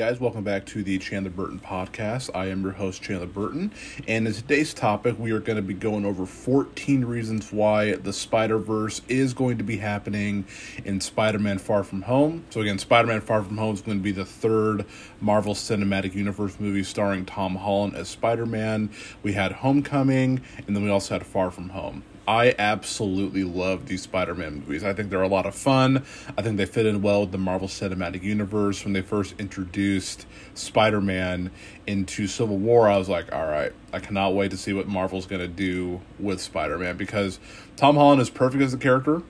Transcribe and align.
Guys, 0.00 0.18
welcome 0.18 0.42
back 0.42 0.64
to 0.64 0.82
the 0.82 0.98
Chandler 0.98 1.30
Burton 1.30 1.60
podcast. 1.60 2.30
I 2.34 2.46
am 2.46 2.62
your 2.62 2.72
host, 2.72 3.02
Chandler 3.02 3.26
Burton, 3.26 3.70
and 4.08 4.26
in 4.26 4.32
today's 4.32 4.72
topic, 4.72 5.16
we 5.18 5.30
are 5.30 5.40
going 5.40 5.56
to 5.56 5.62
be 5.62 5.74
going 5.74 6.06
over 6.06 6.24
14 6.24 7.04
reasons 7.04 7.52
why 7.52 7.96
the 7.96 8.14
Spider 8.14 8.56
Verse 8.56 9.02
is 9.08 9.34
going 9.34 9.58
to 9.58 9.62
be 9.62 9.76
happening 9.76 10.46
in 10.86 11.02
Spider 11.02 11.38
Man 11.38 11.58
Far 11.58 11.84
From 11.84 12.00
Home. 12.00 12.46
So, 12.48 12.62
again, 12.62 12.78
Spider 12.78 13.08
Man 13.08 13.20
Far 13.20 13.42
From 13.42 13.58
Home 13.58 13.74
is 13.74 13.82
going 13.82 13.98
to 13.98 14.02
be 14.02 14.10
the 14.10 14.24
third 14.24 14.86
Marvel 15.20 15.52
Cinematic 15.52 16.14
Universe 16.14 16.58
movie 16.58 16.82
starring 16.82 17.26
Tom 17.26 17.56
Holland 17.56 17.94
as 17.94 18.08
Spider 18.08 18.46
Man. 18.46 18.88
We 19.22 19.34
had 19.34 19.52
Homecoming, 19.52 20.40
and 20.66 20.74
then 20.74 20.82
we 20.82 20.88
also 20.88 21.12
had 21.12 21.26
Far 21.26 21.50
From 21.50 21.68
Home. 21.68 22.04
I 22.26 22.54
absolutely 22.58 23.44
love 23.44 23.86
these 23.86 24.02
Spider 24.02 24.34
Man 24.34 24.60
movies. 24.60 24.84
I 24.84 24.92
think 24.92 25.10
they're 25.10 25.22
a 25.22 25.28
lot 25.28 25.46
of 25.46 25.54
fun. 25.54 26.04
I 26.36 26.42
think 26.42 26.56
they 26.56 26.66
fit 26.66 26.86
in 26.86 27.02
well 27.02 27.22
with 27.22 27.32
the 27.32 27.38
Marvel 27.38 27.66
Cinematic 27.66 28.22
Universe. 28.22 28.84
When 28.84 28.92
they 28.92 29.02
first 29.02 29.34
introduced 29.38 30.26
Spider 30.54 31.00
Man 31.00 31.50
into 31.86 32.26
Civil 32.26 32.58
War, 32.58 32.88
I 32.88 32.98
was 32.98 33.08
like, 33.08 33.32
all 33.32 33.46
right, 33.46 33.72
I 33.92 33.98
cannot 33.98 34.34
wait 34.34 34.50
to 34.52 34.56
see 34.56 34.72
what 34.72 34.86
Marvel's 34.86 35.26
going 35.26 35.40
to 35.40 35.48
do 35.48 36.00
with 36.18 36.40
Spider 36.40 36.78
Man 36.78 36.96
because 36.96 37.40
Tom 37.76 37.96
Holland 37.96 38.20
is 38.20 38.30
perfect 38.30 38.62
as 38.62 38.74
a 38.74 38.78
character 38.78 39.22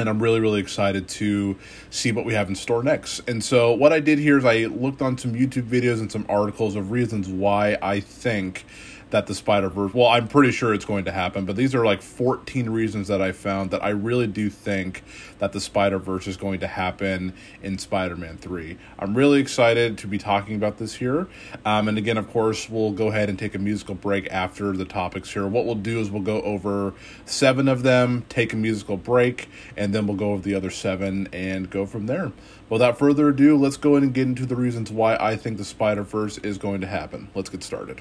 and 0.00 0.08
I'm 0.08 0.22
really, 0.22 0.40
really 0.40 0.60
excited 0.60 1.08
to 1.08 1.56
see 1.90 2.10
what 2.12 2.24
we 2.24 2.34
have 2.34 2.48
in 2.48 2.54
store 2.54 2.82
next. 2.82 3.20
And 3.28 3.44
so, 3.44 3.72
what 3.72 3.92
I 3.92 4.00
did 4.00 4.18
here 4.18 4.38
is 4.38 4.44
I 4.44 4.64
looked 4.66 5.02
on 5.02 5.18
some 5.18 5.34
YouTube 5.34 5.68
videos 5.68 6.00
and 6.00 6.10
some 6.10 6.24
articles 6.28 6.74
of 6.74 6.90
reasons 6.90 7.28
why 7.28 7.76
I 7.82 8.00
think 8.00 8.64
that 9.10 9.26
the 9.26 9.34
Spider 9.34 9.68
Verse. 9.68 9.92
Well, 9.92 10.06
I'm 10.06 10.28
pretty 10.28 10.52
sure 10.52 10.72
it's 10.72 10.84
going 10.84 11.04
to 11.04 11.12
happen, 11.12 11.44
but 11.44 11.56
these 11.56 11.74
are 11.74 11.84
like 11.84 12.02
14 12.02 12.70
reasons 12.70 13.08
that 13.08 13.20
I 13.20 13.32
found 13.32 13.70
that 13.70 13.82
I 13.82 13.90
really 13.90 14.26
do 14.26 14.50
think 14.50 15.02
that 15.38 15.52
the 15.52 15.60
Spider 15.60 15.98
Verse 15.98 16.26
is 16.26 16.36
going 16.36 16.60
to 16.60 16.66
happen 16.66 17.34
in 17.62 17.78
Spider 17.78 18.16
Man 18.16 18.36
3. 18.38 18.76
I'm 18.98 19.16
really 19.16 19.40
excited 19.40 19.98
to 19.98 20.06
be 20.06 20.18
talking 20.18 20.56
about 20.56 20.78
this 20.78 20.94
here. 20.94 21.28
Um, 21.64 21.88
and 21.88 21.98
again, 21.98 22.18
of 22.18 22.30
course, 22.30 22.68
we'll 22.68 22.92
go 22.92 23.08
ahead 23.08 23.28
and 23.28 23.38
take 23.38 23.54
a 23.54 23.58
musical 23.58 23.94
break 23.94 24.28
after 24.30 24.72
the 24.76 24.84
topics 24.84 25.32
here. 25.32 25.46
What 25.46 25.66
we'll 25.66 25.74
do 25.74 26.00
is 26.00 26.10
we'll 26.10 26.22
go 26.22 26.40
over 26.42 26.94
seven 27.24 27.68
of 27.68 27.82
them, 27.82 28.24
take 28.28 28.52
a 28.52 28.56
musical 28.56 28.96
break, 28.96 29.48
and 29.76 29.94
then 29.94 30.06
we'll 30.06 30.16
go 30.16 30.32
over 30.32 30.42
the 30.42 30.54
other 30.54 30.70
seven 30.70 31.28
and 31.32 31.70
go 31.70 31.86
from 31.86 32.06
there. 32.06 32.32
Without 32.68 32.98
further 32.98 33.28
ado, 33.28 33.56
let's 33.56 33.76
go 33.76 33.96
in 33.96 34.04
and 34.04 34.14
get 34.14 34.28
into 34.28 34.46
the 34.46 34.54
reasons 34.54 34.92
why 34.92 35.16
I 35.16 35.34
think 35.34 35.58
the 35.58 35.64
Spider 35.64 36.04
Verse 36.04 36.38
is 36.38 36.56
going 36.56 36.80
to 36.82 36.86
happen. 36.86 37.28
Let's 37.34 37.50
get 37.50 37.64
started. 37.64 38.00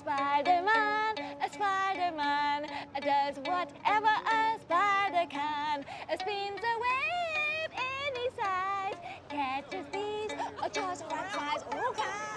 Spider-Man, 0.00 1.14
a 1.44 1.52
Spider-Man 1.52 2.62
does 3.02 3.36
whatever 3.44 4.08
a 4.08 4.58
spider 4.62 5.26
can. 5.28 5.84
Spins 6.18 6.58
a 6.58 6.74
web 6.80 7.70
any 7.76 8.30
size, 8.34 8.96
catches 9.28 9.84
thieves, 9.92 10.32
or 10.62 10.68
draws 10.70 11.02
butterflies. 11.02 11.64
Oh, 11.74 11.92
God! 11.94 12.29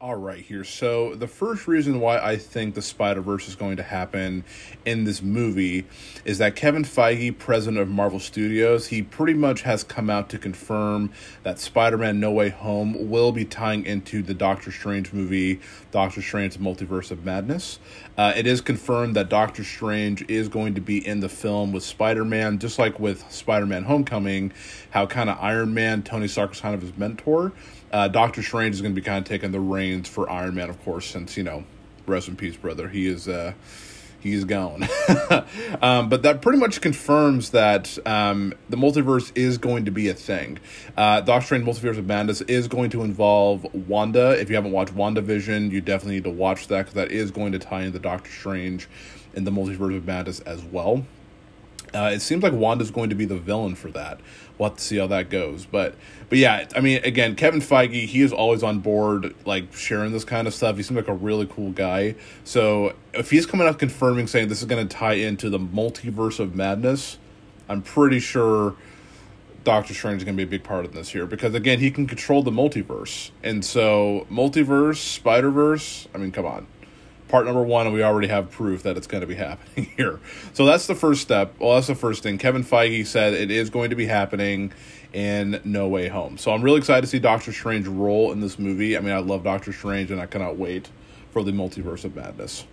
All 0.00 0.14
right, 0.14 0.38
here. 0.38 0.62
So, 0.62 1.16
the 1.16 1.26
first 1.26 1.66
reason 1.66 1.98
why 1.98 2.20
I 2.20 2.36
think 2.36 2.76
the 2.76 2.82
Spider 2.82 3.20
Verse 3.20 3.48
is 3.48 3.56
going 3.56 3.78
to 3.78 3.82
happen 3.82 4.44
in 4.84 5.02
this 5.02 5.22
movie 5.22 5.86
is 6.24 6.38
that 6.38 6.54
Kevin 6.54 6.84
Feige, 6.84 7.36
president 7.36 7.78
of 7.82 7.88
Marvel 7.88 8.20
Studios, 8.20 8.86
he 8.86 9.02
pretty 9.02 9.34
much 9.34 9.62
has 9.62 9.82
come 9.82 10.08
out 10.08 10.28
to 10.28 10.38
confirm 10.38 11.10
that 11.42 11.58
Spider 11.58 11.98
Man 11.98 12.20
No 12.20 12.30
Way 12.30 12.50
Home 12.50 13.10
will 13.10 13.32
be 13.32 13.44
tying 13.44 13.84
into 13.84 14.22
the 14.22 14.34
Doctor 14.34 14.70
Strange 14.70 15.12
movie, 15.12 15.58
Doctor 15.90 16.22
Strange 16.22 16.58
Multiverse 16.58 17.10
of 17.10 17.24
Madness. 17.24 17.80
Uh, 18.16 18.32
it 18.36 18.46
is 18.46 18.60
confirmed 18.60 19.16
that 19.16 19.28
Doctor 19.28 19.64
Strange 19.64 20.22
is 20.30 20.46
going 20.48 20.76
to 20.76 20.80
be 20.80 21.04
in 21.04 21.18
the 21.18 21.28
film 21.28 21.72
with 21.72 21.82
Spider 21.82 22.24
Man, 22.24 22.60
just 22.60 22.78
like 22.78 23.00
with 23.00 23.28
Spider 23.32 23.66
Man 23.66 23.82
Homecoming, 23.82 24.52
how 24.90 25.06
kind 25.06 25.28
of 25.28 25.38
Iron 25.40 25.74
Man, 25.74 26.04
Tony 26.04 26.28
Stark 26.28 26.50
was 26.50 26.60
kind 26.60 26.76
of 26.76 26.82
his 26.82 26.96
mentor 26.96 27.52
uh, 27.92 28.08
Doctor 28.08 28.42
Strange 28.42 28.74
is 28.74 28.80
going 28.80 28.94
to 28.94 29.00
be 29.00 29.04
kind 29.04 29.18
of 29.18 29.24
taking 29.24 29.52
the 29.52 29.60
reins 29.60 30.08
for 30.08 30.30
Iron 30.30 30.54
Man, 30.54 30.70
of 30.70 30.82
course, 30.84 31.06
since 31.06 31.36
you 31.36 31.42
know, 31.42 31.64
rest 32.06 32.28
in 32.28 32.36
peace, 32.36 32.56
brother. 32.56 32.88
He 32.88 33.06
is 33.06 33.28
uh, 33.28 33.52
he's 34.20 34.44
gone. 34.44 34.86
um, 35.82 36.08
but 36.08 36.22
that 36.22 36.40
pretty 36.42 36.58
much 36.58 36.80
confirms 36.80 37.50
that 37.50 37.98
um, 38.06 38.54
the 38.68 38.76
multiverse 38.76 39.32
is 39.34 39.58
going 39.58 39.84
to 39.84 39.90
be 39.90 40.08
a 40.08 40.14
thing. 40.14 40.58
Uh, 40.96 41.20
Doctor 41.20 41.46
Strange 41.46 41.64
Multiverse 41.64 41.98
of 41.98 42.06
Madness 42.06 42.40
is 42.42 42.68
going 42.68 42.90
to 42.90 43.02
involve 43.02 43.66
Wanda. 43.74 44.38
If 44.38 44.48
you 44.48 44.56
haven't 44.56 44.72
watched 44.72 44.94
WandaVision, 44.94 45.70
you 45.70 45.80
definitely 45.80 46.16
need 46.16 46.24
to 46.24 46.30
watch 46.30 46.68
that 46.68 46.78
because 46.78 46.94
that 46.94 47.10
is 47.10 47.30
going 47.30 47.52
to 47.52 47.58
tie 47.58 47.82
into 47.82 47.98
Doctor 47.98 48.30
Strange 48.30 48.88
in 49.34 49.44
the 49.44 49.50
Multiverse 49.50 49.96
of 49.96 50.06
Madness 50.06 50.40
as 50.40 50.62
well. 50.62 51.04
Uh, 51.94 52.10
it 52.12 52.20
seems 52.20 52.42
like 52.42 52.52
Wanda's 52.52 52.90
going 52.90 53.08
to 53.10 53.14
be 53.14 53.24
the 53.24 53.38
villain 53.38 53.74
for 53.74 53.90
that. 53.92 54.20
We'll 54.58 54.70
have 54.70 54.78
to 54.78 54.84
see 54.84 54.98
how 54.98 55.06
that 55.06 55.30
goes. 55.30 55.64
But 55.64 55.94
but 56.28 56.38
yeah, 56.38 56.66
I 56.74 56.80
mean, 56.80 57.02
again, 57.04 57.34
Kevin 57.36 57.60
Feige, 57.60 58.06
he 58.06 58.20
is 58.20 58.32
always 58.32 58.62
on 58.62 58.80
board, 58.80 59.34
like 59.46 59.72
sharing 59.72 60.12
this 60.12 60.24
kind 60.24 60.46
of 60.46 60.54
stuff. 60.54 60.76
He 60.76 60.82
seems 60.82 60.96
like 60.96 61.08
a 61.08 61.14
really 61.14 61.46
cool 61.46 61.72
guy. 61.72 62.16
So 62.44 62.94
if 63.14 63.30
he's 63.30 63.46
coming 63.46 63.66
out 63.66 63.78
confirming 63.78 64.26
saying 64.26 64.48
this 64.48 64.60
is 64.60 64.66
going 64.66 64.86
to 64.86 64.96
tie 64.96 65.14
into 65.14 65.48
the 65.48 65.58
multiverse 65.58 66.38
of 66.38 66.54
madness, 66.54 67.18
I'm 67.68 67.82
pretty 67.82 68.18
sure 68.18 68.74
Doctor 69.64 69.94
Strange 69.94 70.18
is 70.18 70.24
going 70.24 70.36
to 70.36 70.40
be 70.40 70.46
a 70.46 70.58
big 70.58 70.64
part 70.64 70.84
of 70.84 70.92
this 70.92 71.10
here 71.10 71.26
because 71.26 71.54
again, 71.54 71.78
he 71.78 71.90
can 71.90 72.06
control 72.06 72.42
the 72.42 72.50
multiverse, 72.50 73.30
and 73.42 73.64
so 73.64 74.26
multiverse, 74.30 74.96
Spider 74.96 75.50
Verse. 75.50 76.08
I 76.14 76.18
mean, 76.18 76.32
come 76.32 76.46
on 76.46 76.66
part 77.28 77.46
number 77.46 77.62
one, 77.62 77.86
and 77.86 77.94
we 77.94 78.02
already 78.02 78.28
have 78.28 78.50
proof 78.50 78.82
that 78.82 78.96
it's 78.96 79.06
going 79.06 79.20
to 79.20 79.26
be 79.26 79.34
happening 79.36 79.90
here. 79.96 80.20
So 80.52 80.64
that's 80.64 80.86
the 80.86 80.94
first 80.94 81.22
step. 81.22 81.54
Well, 81.58 81.74
that's 81.74 81.86
the 81.86 81.94
first 81.94 82.22
thing. 82.22 82.38
Kevin 82.38 82.64
Feige 82.64 83.06
said 83.06 83.34
it 83.34 83.50
is 83.50 83.70
going 83.70 83.90
to 83.90 83.96
be 83.96 84.06
happening 84.06 84.72
in 85.12 85.60
No 85.64 85.88
Way 85.88 86.08
Home. 86.08 86.38
So 86.38 86.52
I'm 86.52 86.62
really 86.62 86.78
excited 86.78 87.02
to 87.02 87.06
see 87.06 87.18
Doctor 87.18 87.52
Strange 87.52 87.86
role 87.86 88.32
in 88.32 88.40
this 88.40 88.58
movie. 88.58 88.96
I 88.96 89.00
mean, 89.00 89.14
I 89.14 89.18
love 89.18 89.44
Doctor 89.44 89.72
Strange, 89.72 90.10
and 90.10 90.20
I 90.20 90.26
cannot 90.26 90.56
wait 90.56 90.88
for 91.30 91.42
the 91.42 91.52
multiverse 91.52 92.04
of 92.04 92.16
madness. 92.16 92.64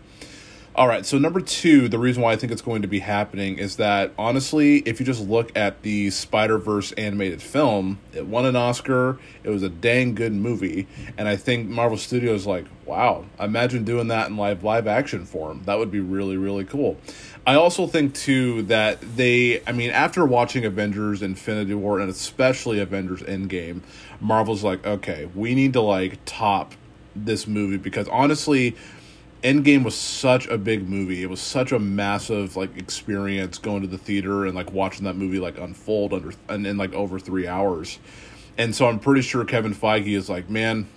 All 0.78 0.90
right, 0.90 1.06
so 1.06 1.18
number 1.18 1.40
two, 1.40 1.88
the 1.88 1.98
reason 1.98 2.22
why 2.22 2.34
I 2.34 2.36
think 2.36 2.52
it's 2.52 2.62
going 2.62 2.82
to 2.82 2.88
be 2.90 3.00
happening 3.00 3.58
is 3.60 3.78
that 3.78 4.12
honestly, 4.18 4.80
if 4.80 5.00
you 5.00 5.06
just 5.06 5.26
look 5.26 5.56
at 5.56 5.84
the 5.84 6.10
Spider 6.10 6.58
Verse 6.58 6.92
animated 6.94 7.42
film, 7.42 8.00
it 8.12 8.26
won 8.26 8.46
an 8.46 8.58
Oscar. 8.58 9.18
It 9.46 9.52
was 9.52 9.64
a 9.64 9.70
dang 9.70 10.16
good 10.16 10.34
movie, 10.34 10.86
and 11.18 11.30
I 11.30 11.38
think 11.38 11.70
Marvel 11.70 11.98
Studios 11.98 12.46
like, 12.46 12.66
wow, 12.84 13.24
imagine 13.40 13.86
doing 13.86 14.10
that 14.10 14.28
in 14.28 14.36
live 14.36 14.66
live 14.66 14.86
action 14.86 15.24
form. 15.24 15.62
That 15.64 15.80
would 15.80 15.92
be 15.92 16.02
really 16.02 16.36
really 16.36 16.66
cool. 16.66 16.98
I 17.48 17.56
also 17.56 17.88
think 17.88 18.14
too 18.14 18.64
that 18.64 19.00
they, 19.16 19.64
I 19.66 19.72
mean, 19.72 19.92
after 19.92 20.26
watching 20.26 20.66
Avengers: 20.66 21.22
Infinity 21.22 21.74
War 21.74 22.02
and 22.02 22.10
especially 22.10 22.82
Avengers 22.82 23.22
Endgame, 23.22 23.80
Marvel's 24.20 24.66
like, 24.66 24.86
okay, 24.86 25.30
we 25.36 25.56
need 25.56 25.72
to 25.72 25.82
like 25.82 26.20
top 26.26 26.74
this 27.16 27.48
movie 27.48 27.78
because 27.78 28.10
honestly 28.10 28.76
Endgame 29.46 29.84
was 29.84 29.94
such 29.94 30.48
a 30.48 30.58
big 30.58 30.90
movie. 30.90 31.22
It 31.22 31.30
was 31.30 31.40
such 31.40 31.72
a 31.72 31.78
massive 31.78 32.56
like 32.56 32.76
experience 32.78 33.60
going 33.60 33.82
to 33.84 33.88
the 33.88 34.00
theater 34.00 34.44
and 34.48 34.56
like 34.56 34.74
watching 34.74 35.04
that 35.04 35.16
movie 35.16 35.38
like 35.38 35.60
unfold 35.60 36.14
under 36.14 36.34
and 36.50 36.66
in 36.66 36.78
like 36.78 36.94
over 36.94 37.20
three 37.20 37.46
hours. 37.46 38.00
And 38.58 38.76
so 38.76 38.88
I'm 38.88 38.98
pretty 38.98 39.22
sure 39.22 39.46
Kevin 39.46 39.76
Feige 39.76 40.18
is 40.18 40.30
like, 40.30 40.50
man, 40.50 40.88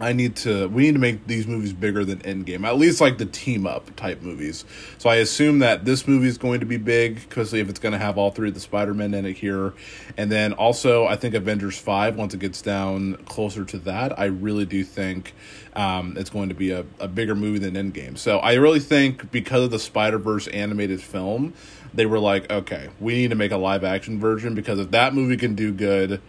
I 0.00 0.12
need 0.12 0.34
to 0.36 0.68
we 0.68 0.82
need 0.82 0.94
to 0.94 0.98
make 0.98 1.26
these 1.26 1.46
movies 1.46 1.72
bigger 1.72 2.04
than 2.04 2.18
Endgame. 2.20 2.66
At 2.66 2.76
least 2.76 3.00
like 3.00 3.18
the 3.18 3.26
team 3.26 3.66
up 3.66 3.94
type 3.94 4.22
movies. 4.22 4.64
So 4.98 5.08
I 5.08 5.16
assume 5.16 5.60
that 5.60 5.84
this 5.84 6.08
movie 6.08 6.26
is 6.26 6.36
going 6.36 6.60
to 6.60 6.66
be 6.66 6.78
big 6.78 7.16
because 7.28 7.54
if 7.54 7.68
it's 7.68 7.78
going 7.78 7.92
to 7.92 7.98
have 7.98 8.18
all 8.18 8.30
three 8.30 8.48
of 8.48 8.54
the 8.54 8.60
Spider-Men 8.60 9.14
in 9.14 9.24
it 9.24 9.36
here. 9.36 9.72
And 10.16 10.32
then 10.32 10.52
also 10.52 11.06
I 11.06 11.16
think 11.16 11.34
Avengers 11.34 11.78
5 11.78 12.16
once 12.16 12.34
it 12.34 12.40
gets 12.40 12.60
down 12.60 13.14
closer 13.26 13.64
to 13.64 13.78
that, 13.80 14.18
I 14.18 14.24
really 14.26 14.66
do 14.66 14.82
think 14.82 15.32
um, 15.74 16.16
it's 16.16 16.30
going 16.30 16.48
to 16.48 16.54
be 16.54 16.72
a, 16.72 16.84
a 16.98 17.06
bigger 17.06 17.34
movie 17.36 17.58
than 17.58 17.74
Endgame. 17.74 18.18
So 18.18 18.38
I 18.38 18.54
really 18.54 18.80
think 18.80 19.30
because 19.30 19.64
of 19.64 19.70
the 19.70 19.78
Spider-Verse 19.78 20.48
animated 20.48 21.02
film, 21.02 21.54
they 21.92 22.06
were 22.06 22.18
like, 22.18 22.50
okay, 22.50 22.88
we 22.98 23.14
need 23.14 23.30
to 23.30 23.36
make 23.36 23.52
a 23.52 23.56
live 23.56 23.84
action 23.84 24.18
version 24.18 24.54
because 24.54 24.80
if 24.80 24.90
that 24.90 25.14
movie 25.14 25.36
can 25.36 25.54
do 25.54 25.72
good, 25.72 26.20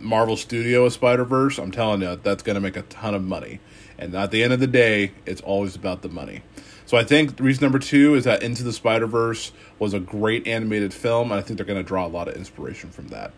Marvel 0.00 0.36
Studio 0.36 0.88
Spider 0.88 1.24
Verse, 1.24 1.58
I'm 1.58 1.70
telling 1.70 2.02
you, 2.02 2.16
that's 2.16 2.42
going 2.42 2.54
to 2.54 2.60
make 2.60 2.76
a 2.76 2.82
ton 2.82 3.14
of 3.14 3.22
money. 3.22 3.60
And 3.98 4.14
at 4.14 4.30
the 4.30 4.42
end 4.42 4.52
of 4.52 4.60
the 4.60 4.66
day, 4.66 5.12
it's 5.26 5.42
always 5.42 5.76
about 5.76 6.02
the 6.02 6.08
money. 6.08 6.42
So 6.86 6.96
I 6.96 7.04
think 7.04 7.38
reason 7.38 7.62
number 7.62 7.78
two 7.78 8.14
is 8.14 8.24
that 8.24 8.42
Into 8.42 8.62
the 8.62 8.72
Spider 8.72 9.06
Verse 9.06 9.52
was 9.78 9.94
a 9.94 10.00
great 10.00 10.46
animated 10.46 10.92
film, 10.92 11.30
and 11.30 11.38
I 11.38 11.42
think 11.42 11.58
they're 11.58 11.66
going 11.66 11.78
to 11.78 11.86
draw 11.86 12.06
a 12.06 12.08
lot 12.08 12.26
of 12.26 12.34
inspiration 12.34 12.90
from 12.90 13.08
that. 13.08 13.32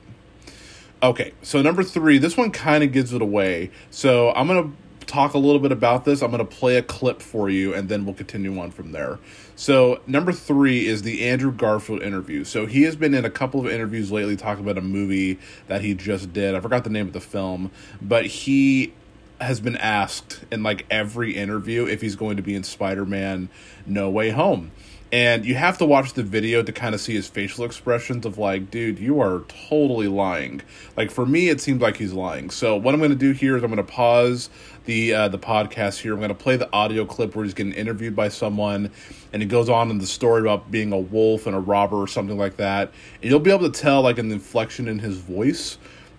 Okay, 1.03 1.33
so 1.43 1.61
number 1.61 1.83
three, 1.83 2.19
this 2.19 2.37
one 2.37 2.53
kind 2.53 2.85
of 2.85 2.93
gives 2.93 3.13
it 3.13 3.21
away. 3.21 3.71
So 3.91 4.31
I'm 4.31 4.47
going 4.47 4.71
to 4.71 4.77
talk 5.07 5.35
a 5.35 5.39
little 5.39 5.61
bit 5.61 5.73
about 5.73 6.05
this. 6.05 6.23
I'm 6.23 6.31
going 6.31 6.47
to 6.47 6.57
play 6.57 6.77
a 6.77 6.83
clip 6.83 7.23
for 7.23 7.49
you 7.49 7.75
and 7.75 7.89
then 7.89 8.05
we'll 8.05 8.15
continue 8.15 8.59
on 8.59 8.71
from 8.71 8.93
there. 8.93 9.19
So, 9.57 10.01
number 10.07 10.33
three 10.33 10.87
is 10.87 11.03
the 11.03 11.29
Andrew 11.29 11.53
Garfield 11.53 12.03
interview. 12.03 12.45
So, 12.45 12.67
he 12.67 12.83
has 12.83 12.97
been 12.97 13.15
in 13.15 13.25
a 13.25 13.31
couple 13.31 13.61
of 13.61 13.67
interviews 13.67 14.11
lately 14.11 14.37
talking 14.37 14.65
about 14.65 14.79
a 14.79 14.83
movie 14.83 15.39
that 15.69 15.83
he 15.83 15.95
just 15.95 16.33
did. 16.33 16.55
I 16.55 16.61
forgot 16.61 16.85
the 16.85 16.91
name 16.91 17.07
of 17.07 17.13
the 17.13 17.21
film, 17.21 17.71
but 18.01 18.27
he 18.27 18.93
has 19.41 19.61
been 19.61 19.77
asked 19.77 20.45
in 20.51 20.63
like 20.63 20.87
every 20.91 21.37
interview 21.37 21.85
if 21.87 22.01
he's 22.01 22.17
going 22.17 22.37
to 22.37 22.43
be 22.43 22.55
in 22.55 22.63
Spider-Man 22.63 23.49
No 23.87 24.09
Way 24.09 24.31
Home. 24.31 24.71
And 25.13 25.45
you 25.45 25.55
have 25.57 25.77
to 25.77 25.85
watch 25.85 26.15
the 26.15 26.23
video 26.23 26.63
to 26.63 26.73
kind 26.73 26.95
of 26.95 27.01
see 27.01 27.13
his 27.13 27.29
facial 27.29 27.67
expressions 27.67 28.25
of 28.25 28.39
like, 28.39 28.71
dude, 28.71 28.99
you 28.99 29.21
are 29.21 29.41
totally 29.69 30.09
lying. 30.09 30.63
Like 30.97 31.11
for 31.11 31.27
me, 31.27 31.51
it 31.51 31.61
seems 31.61 31.83
like 31.83 31.99
he's 31.99 32.15
lying. 32.15 32.49
So 32.49 32.77
what 32.77 32.95
I'm 32.95 33.01
going 33.01 33.11
to 33.11 33.17
do 33.17 33.33
here 33.33 33.59
is 33.59 33.63
I'm 33.63 33.69
going 33.69 33.77
to 33.87 33.93
pause 33.93 34.49
the 34.87 35.13
uh, 35.13 35.29
the 35.29 35.39
podcast 35.39 36.01
here. 36.01 36.15
I'm 36.15 36.19
going 36.19 36.31
to 36.31 36.35
play 36.35 36.57
the 36.57 36.73
audio 36.73 37.05
clip 37.05 37.37
where 37.37 37.45
he's 37.45 37.53
getting 37.53 37.75
interviewed 37.75 38.17
by 38.17 38.31
someone, 38.31 38.91
and 39.35 39.43
he 39.43 39.47
goes 39.47 39.69
on 39.69 39.91
in 39.91 39.99
the 39.99 40.07
story 40.07 40.41
about 40.41 40.71
being 40.71 40.93
a 40.93 40.99
wolf 40.99 41.47
and 41.47 41.55
a 41.55 41.61
robber 41.61 41.97
or 41.97 42.09
something 42.09 42.39
like 42.39 42.57
that. 42.57 42.91
And 43.21 43.31
you'll 43.31 43.39
be 43.39 43.51
able 43.51 43.71
to 43.71 43.81
tell 43.81 44.01
like 44.01 44.17
an 44.17 44.33
inflection 44.33 44.89
in 44.89 44.99
his 44.99 45.19
voice 45.19 45.77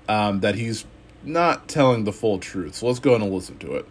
um, 0.08 0.42
that 0.42 0.54
he's 0.54 0.86
not 1.24 1.68
telling 1.68 2.04
the 2.04 2.14
full 2.14 2.38
truth. 2.38 2.76
So 2.76 2.86
let's 2.86 3.00
go 3.00 3.16
and 3.16 3.28
listen 3.32 3.58
to 3.58 3.74
it. 3.74 3.88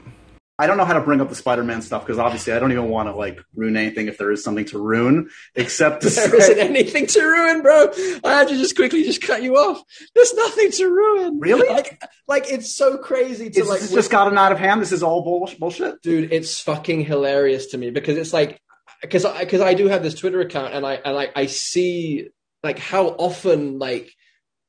I 0.63 0.67
don't 0.69 0.77
know 0.77 0.85
how 0.85 0.93
to 0.95 1.01
bring 1.01 1.21
up 1.21 1.29
the 1.29 1.35
Spider-Man 1.35 1.83
stuff 1.83 2.07
because 2.07 2.21
obviously 2.21 2.53
I 2.53 2.61
don't 2.61 2.71
even 2.71 2.89
want 2.89 3.09
to 3.09 3.17
like 3.17 3.41
ruin 3.57 3.77
anything 3.77 4.07
if 4.07 4.17
there 4.17 4.31
is 4.31 4.45
something 4.45 4.65
to 4.67 4.79
ruin, 4.79 5.29
except 5.57 6.03
to 6.03 6.09
There 6.11 6.29
say, 6.31 6.37
isn't 6.39 6.59
anything 6.61 7.09
to 7.09 7.21
ruin, 7.21 7.63
bro. 7.63 7.91
I 8.25 8.39
had 8.39 8.47
to 8.49 8.57
just 8.57 8.77
quickly 8.77 9.03
just 9.03 9.21
cut 9.23 9.43
you 9.43 9.57
off. 9.57 9.83
There's 10.15 10.33
nothing 10.35 10.71
to 10.71 10.87
ruin. 10.87 11.41
Really? 11.41 11.69
Like, 11.69 12.01
like 12.29 12.51
it's 12.53 12.77
so 12.77 12.97
crazy 12.97 13.51
to 13.51 13.59
It's 13.61 13.69
like. 13.69 13.81
this 13.81 13.91
just 13.93 14.11
gotten 14.13 14.39
out 14.39 14.53
of 14.53 14.59
hand. 14.59 14.81
This 14.81 14.93
is 14.93 15.03
all 15.03 15.25
bull- 15.25 15.51
bullshit. 15.59 16.01
dude, 16.01 16.33
it's 16.33 16.61
fucking 16.61 17.05
hilarious 17.05 17.67
to 17.73 17.79
me 17.79 17.91
because 17.91 18.17
it's 18.17 18.33
like, 18.33 18.61
because 19.01 19.25
I, 19.25 19.41
because 19.41 19.63
I 19.63 19.75
do 19.75 19.89
have 19.89 20.05
this 20.05 20.15
Twitter 20.15 20.41
account 20.41 20.75
and 20.75 20.87
I 20.87 20.95
and 20.95 21.17
like 21.17 21.33
I 21.35 21.47
see 21.47 22.29
like 22.63 22.79
how 22.79 23.09
often 23.09 23.81
like 23.81 24.13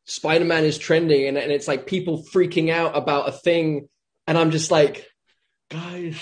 Spider-Man 0.05 0.65
is 0.65 0.79
trending 0.79 1.27
and 1.27 1.37
and 1.37 1.51
it's 1.51 1.67
like 1.67 1.85
people 1.85 2.23
freaking 2.33 2.71
out 2.71 2.97
about 2.97 3.29
a 3.29 3.31
thing, 3.31 3.87
and 4.25 4.39
I'm 4.39 4.49
just 4.49 4.71
like, 4.71 5.07
guys, 5.73 6.17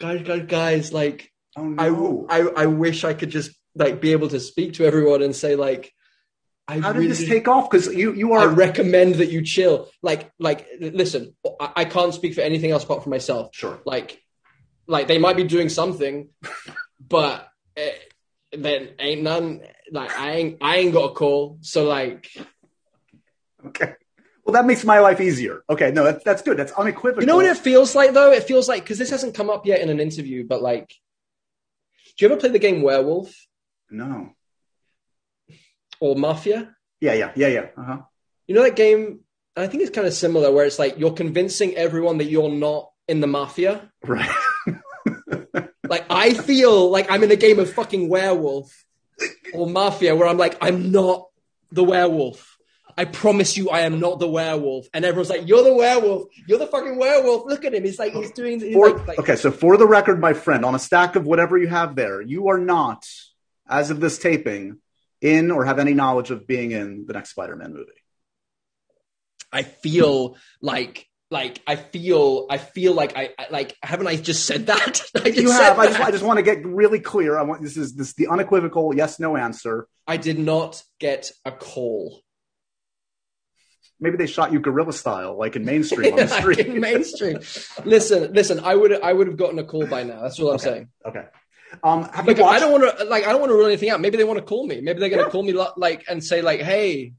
guys, 0.00 0.22
guys, 0.22 0.46
guys, 0.46 0.92
like. 0.92 1.30
Oh 1.58 1.74
I, 1.78 1.88
no! 1.88 2.26
I 2.28 2.40
I 2.64 2.66
wish 2.66 3.02
I 3.04 3.14
could 3.14 3.30
just 3.30 3.50
like 3.74 4.00
be 4.00 4.12
able 4.12 4.28
to 4.28 4.40
speak 4.40 4.74
to 4.74 4.84
everyone 4.84 5.22
and 5.22 5.34
say 5.34 5.56
like 5.56 5.90
I 6.68 6.80
how 6.80 6.92
did 6.92 6.98
really 6.98 7.08
this 7.08 7.26
take 7.26 7.48
off? 7.48 7.70
Because 7.70 7.94
you 7.94 8.12
you 8.12 8.32
are. 8.32 8.40
I 8.40 8.44
recommend 8.46 9.16
that 9.16 9.30
you 9.30 9.42
chill. 9.42 9.88
Like 10.02 10.30
like 10.38 10.66
listen, 10.80 11.34
I, 11.60 11.72
I 11.76 11.84
can't 11.84 12.12
speak 12.12 12.34
for 12.34 12.40
anything 12.40 12.72
else 12.72 12.84
apart 12.84 13.04
from 13.04 13.10
myself. 13.10 13.50
sure. 13.54 13.80
Like 13.86 14.20
like 14.86 15.06
they 15.06 15.18
might 15.18 15.36
be 15.36 15.44
doing 15.44 15.68
something, 15.68 16.28
but 17.08 17.48
eh, 17.76 17.92
then 18.52 18.90
ain't 18.98 19.22
none. 19.22 19.62
Like 19.90 20.10
I 20.18 20.32
ain't 20.32 20.58
I 20.60 20.76
ain't 20.76 20.92
got 20.92 21.12
a 21.12 21.14
call. 21.14 21.58
So 21.60 21.84
like 21.84 22.28
Okay. 23.64 23.94
Well, 24.46 24.52
that 24.52 24.64
makes 24.64 24.84
my 24.84 25.00
life 25.00 25.20
easier. 25.20 25.64
Okay, 25.68 25.90
no, 25.90 26.04
that's 26.04 26.22
that's 26.22 26.42
good. 26.42 26.56
That's 26.56 26.70
unequivocal. 26.72 27.22
you 27.22 27.26
know 27.26 27.34
what 27.36 27.46
it 27.46 27.56
feels 27.58 27.94
like 27.96 28.12
though. 28.12 28.30
It 28.32 28.44
feels 28.44 28.68
like 28.68 28.84
because 28.84 28.96
this 28.98 29.10
hasn't 29.10 29.34
come 29.34 29.50
up 29.50 29.66
yet 29.66 29.80
in 29.80 29.88
an 29.90 29.98
interview, 29.98 30.46
but 30.46 30.62
like, 30.62 30.88
do 32.16 32.24
you 32.24 32.30
ever 32.30 32.38
play 32.40 32.50
the 32.50 32.60
game 32.60 32.80
Werewolf 32.82 33.34
No. 33.90 34.30
or 36.00 36.14
Mafia? 36.14 36.76
Yeah, 37.00 37.14
yeah, 37.14 37.32
yeah, 37.34 37.48
yeah. 37.48 37.66
Uh 37.76 37.82
huh. 37.82 37.98
You 38.46 38.54
know 38.54 38.62
that 38.62 38.76
game? 38.76 39.20
I 39.56 39.66
think 39.66 39.82
it's 39.82 39.90
kind 39.94 40.06
of 40.06 40.12
similar, 40.14 40.52
where 40.52 40.64
it's 40.64 40.78
like 40.78 40.98
you're 40.98 41.12
convincing 41.12 41.74
everyone 41.74 42.18
that 42.18 42.26
you're 42.26 42.48
not 42.50 42.90
in 43.08 43.20
the 43.20 43.26
mafia. 43.26 43.90
Right. 44.04 44.30
Like 45.88 46.04
I 46.10 46.34
feel 46.34 46.90
like 46.90 47.08
I'm 47.12 47.22
in 47.22 47.30
a 47.30 47.36
game 47.36 47.60
of 47.60 47.72
fucking 47.72 48.08
werewolf 48.08 48.84
or 49.54 49.68
mafia, 49.68 50.16
where 50.16 50.26
I'm 50.26 50.36
like 50.36 50.56
I'm 50.60 50.90
not 50.90 51.28
the 51.70 51.84
werewolf. 51.84 52.55
I 52.98 53.04
promise 53.04 53.56
you, 53.56 53.68
I 53.68 53.80
am 53.80 54.00
not 54.00 54.18
the 54.18 54.28
werewolf. 54.28 54.86
And 54.94 55.04
everyone's 55.04 55.28
like, 55.28 55.46
"You're 55.46 55.62
the 55.62 55.74
werewolf. 55.74 56.28
You're 56.48 56.58
the 56.58 56.66
fucking 56.66 56.96
werewolf. 56.96 57.44
Look 57.46 57.64
at 57.64 57.74
him. 57.74 57.84
He's 57.84 57.98
like 57.98 58.12
he's 58.12 58.30
doing." 58.30 58.60
He's 58.60 58.74
For, 58.74 58.90
like, 58.90 59.06
like, 59.06 59.18
okay, 59.18 59.36
so 59.36 59.50
for 59.50 59.76
the 59.76 59.86
record, 59.86 60.18
my 60.18 60.32
friend, 60.32 60.64
on 60.64 60.74
a 60.74 60.78
stack 60.78 61.14
of 61.14 61.26
whatever 61.26 61.58
you 61.58 61.68
have 61.68 61.94
there, 61.94 62.22
you 62.22 62.48
are 62.48 62.58
not, 62.58 63.06
as 63.68 63.90
of 63.90 64.00
this 64.00 64.18
taping, 64.18 64.78
in 65.20 65.50
or 65.50 65.66
have 65.66 65.78
any 65.78 65.92
knowledge 65.92 66.30
of 66.30 66.46
being 66.46 66.70
in 66.70 67.04
the 67.06 67.12
next 67.12 67.30
Spider-Man 67.30 67.72
movie. 67.72 67.90
I 69.52 69.62
feel 69.62 70.36
like. 70.60 71.06
Like 71.28 71.60
I 71.66 71.74
feel, 71.74 72.46
I 72.48 72.58
feel 72.58 72.94
like 72.94 73.16
I, 73.16 73.30
I 73.36 73.48
like 73.50 73.76
haven't 73.82 74.06
I 74.06 74.14
just 74.14 74.46
said 74.46 74.66
that? 74.66 75.02
I 75.16 75.30
just 75.30 75.38
You 75.38 75.50
have. 75.50 75.76
I 75.76 75.88
just. 75.88 76.00
I 76.00 76.10
just 76.12 76.22
want 76.22 76.36
to 76.36 76.44
get 76.44 76.64
really 76.64 77.00
clear. 77.00 77.36
I 77.36 77.42
want 77.42 77.62
this 77.62 77.76
is 77.76 77.96
this 77.96 78.14
the 78.14 78.28
unequivocal 78.28 78.94
yes 78.94 79.18
no 79.18 79.36
answer. 79.36 79.88
I 80.06 80.18
did 80.18 80.38
not 80.38 80.84
get 81.00 81.32
a 81.44 81.50
call. 81.50 82.22
Maybe 83.98 84.16
they 84.18 84.26
shot 84.26 84.52
you 84.52 84.60
guerrilla 84.60 84.92
style, 84.92 85.38
like 85.38 85.56
in 85.56 85.64
mainstream 85.64 86.12
on 86.12 86.18
the 86.20 86.26
street. 86.40 86.58
in 86.60 86.80
mainstream. 86.80 87.38
Listen, 87.84 88.32
listen. 88.32 88.60
I 88.60 88.74
would, 88.74 88.92
I 89.00 89.12
would 89.12 89.26
have 89.26 89.36
gotten 89.38 89.58
a 89.58 89.64
call 89.64 89.86
by 89.86 90.02
now. 90.02 90.20
That's 90.22 90.38
all 90.38 90.52
I'm 90.52 90.58
saying. 90.58 90.88
Okay. 91.06 91.24
Um, 91.82 92.04
have 92.04 92.26
Like, 92.26 92.36
you 92.36 92.42
watched? 92.44 92.56
I 92.56 92.60
don't 92.60 92.72
want 92.80 92.98
to, 92.98 93.04
like, 93.06 93.24
I 93.26 93.32
don't 93.32 93.40
want 93.40 93.50
to 93.50 93.56
rule 93.56 93.66
anything 93.66 93.88
out. 93.90 94.00
Maybe 94.00 94.16
they 94.18 94.24
want 94.24 94.38
to 94.38 94.44
call 94.44 94.66
me. 94.66 94.80
Maybe 94.80 95.00
they're 95.00 95.08
going 95.08 95.20
to 95.20 95.26
Yeah. 95.26 95.30
call 95.30 95.42
me, 95.42 95.54
like, 95.76 96.04
and 96.08 96.22
say, 96.22 96.40
like, 96.42 96.60
"Hey, 96.60 97.14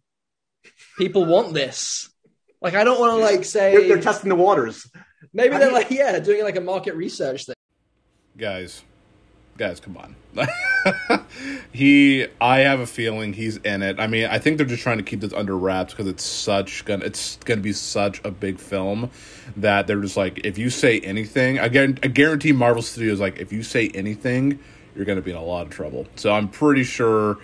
people 0.97 1.25
want 1.25 1.53
this." 1.53 2.09
Like, 2.61 2.73
I 2.75 2.83
don't 2.83 2.99
want 2.99 3.11
to, 3.19 3.23
like, 3.23 3.43
say. 3.43 3.75
they're, 3.75 3.87
they're 3.87 4.01
testing 4.01 4.29
the 4.29 4.35
waters. 4.35 4.89
maybe 5.33 5.51
Have 5.53 5.59
they're 5.61 5.69
you- 5.69 5.75
like, 5.75 5.91
yeah, 5.91 6.19
doing 6.19 6.43
like 6.43 6.55
a 6.55 6.61
market 6.61 6.95
research 6.95 7.45
thing. 7.45 7.55
guys 8.37 8.83
guys 9.57 9.79
come 9.79 9.97
on. 9.97 10.15
He 11.77 12.25
i 12.41 12.59
have 12.59 12.79
a 12.79 12.87
feeling 12.87 13.33
he's 13.33 13.57
in 13.57 13.83
it. 13.83 13.99
I 13.99 14.07
mean 14.07 14.25
i 14.25 14.39
think 14.39 14.57
they're 14.57 14.65
just 14.65 14.81
trying 14.81 14.97
to 14.97 15.03
keep 15.03 15.19
this 15.19 15.33
under 15.33 15.55
wraps 15.55 15.93
because 15.93 16.07
it's 16.07 16.23
such 16.23 16.85
gonna 16.85 17.05
it's 17.05 17.37
gonna 17.45 17.61
be 17.61 17.73
such 17.73 18.19
a 18.23 18.31
big 18.31 18.57
film 18.57 19.11
that 19.57 19.85
they're 19.85 20.01
just 20.01 20.17
like 20.17 20.39
if 20.43 20.57
you 20.57 20.71
say 20.71 20.99
anything 21.01 21.59
again, 21.59 21.99
I 22.01 22.07
guarantee 22.07 22.51
marvel 22.51 22.81
studios 22.81 23.19
like 23.19 23.37
if 23.37 23.53
you 23.53 23.61
say 23.61 23.89
anything 23.93 24.57
you're 24.95 25.05
gonna 25.05 25.21
be 25.21 25.29
in 25.29 25.37
a 25.37 25.43
lot 25.43 25.67
of 25.67 25.71
trouble. 25.71 26.07
So 26.15 26.33
i'm 26.33 26.47
pretty 26.47 26.83
sure 26.83 27.37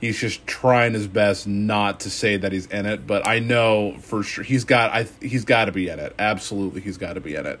he's 0.00 0.18
just 0.20 0.46
trying 0.46 0.92
his 0.92 1.08
best 1.08 1.48
not 1.48 2.00
to 2.00 2.10
say 2.10 2.36
that 2.36 2.52
he's 2.52 2.66
in 2.66 2.86
it 2.86 3.08
but 3.08 3.26
i 3.26 3.40
know 3.40 3.96
for 3.98 4.22
sure 4.22 4.44
he's 4.44 4.64
got 4.64 4.92
i 4.92 5.08
he's 5.20 5.44
got 5.44 5.64
to 5.64 5.72
be 5.72 5.88
in 5.88 5.98
it. 5.98 6.14
Absolutely 6.16 6.80
he's 6.80 6.98
got 6.98 7.14
to 7.14 7.20
be 7.20 7.34
in 7.34 7.44
it 7.46 7.60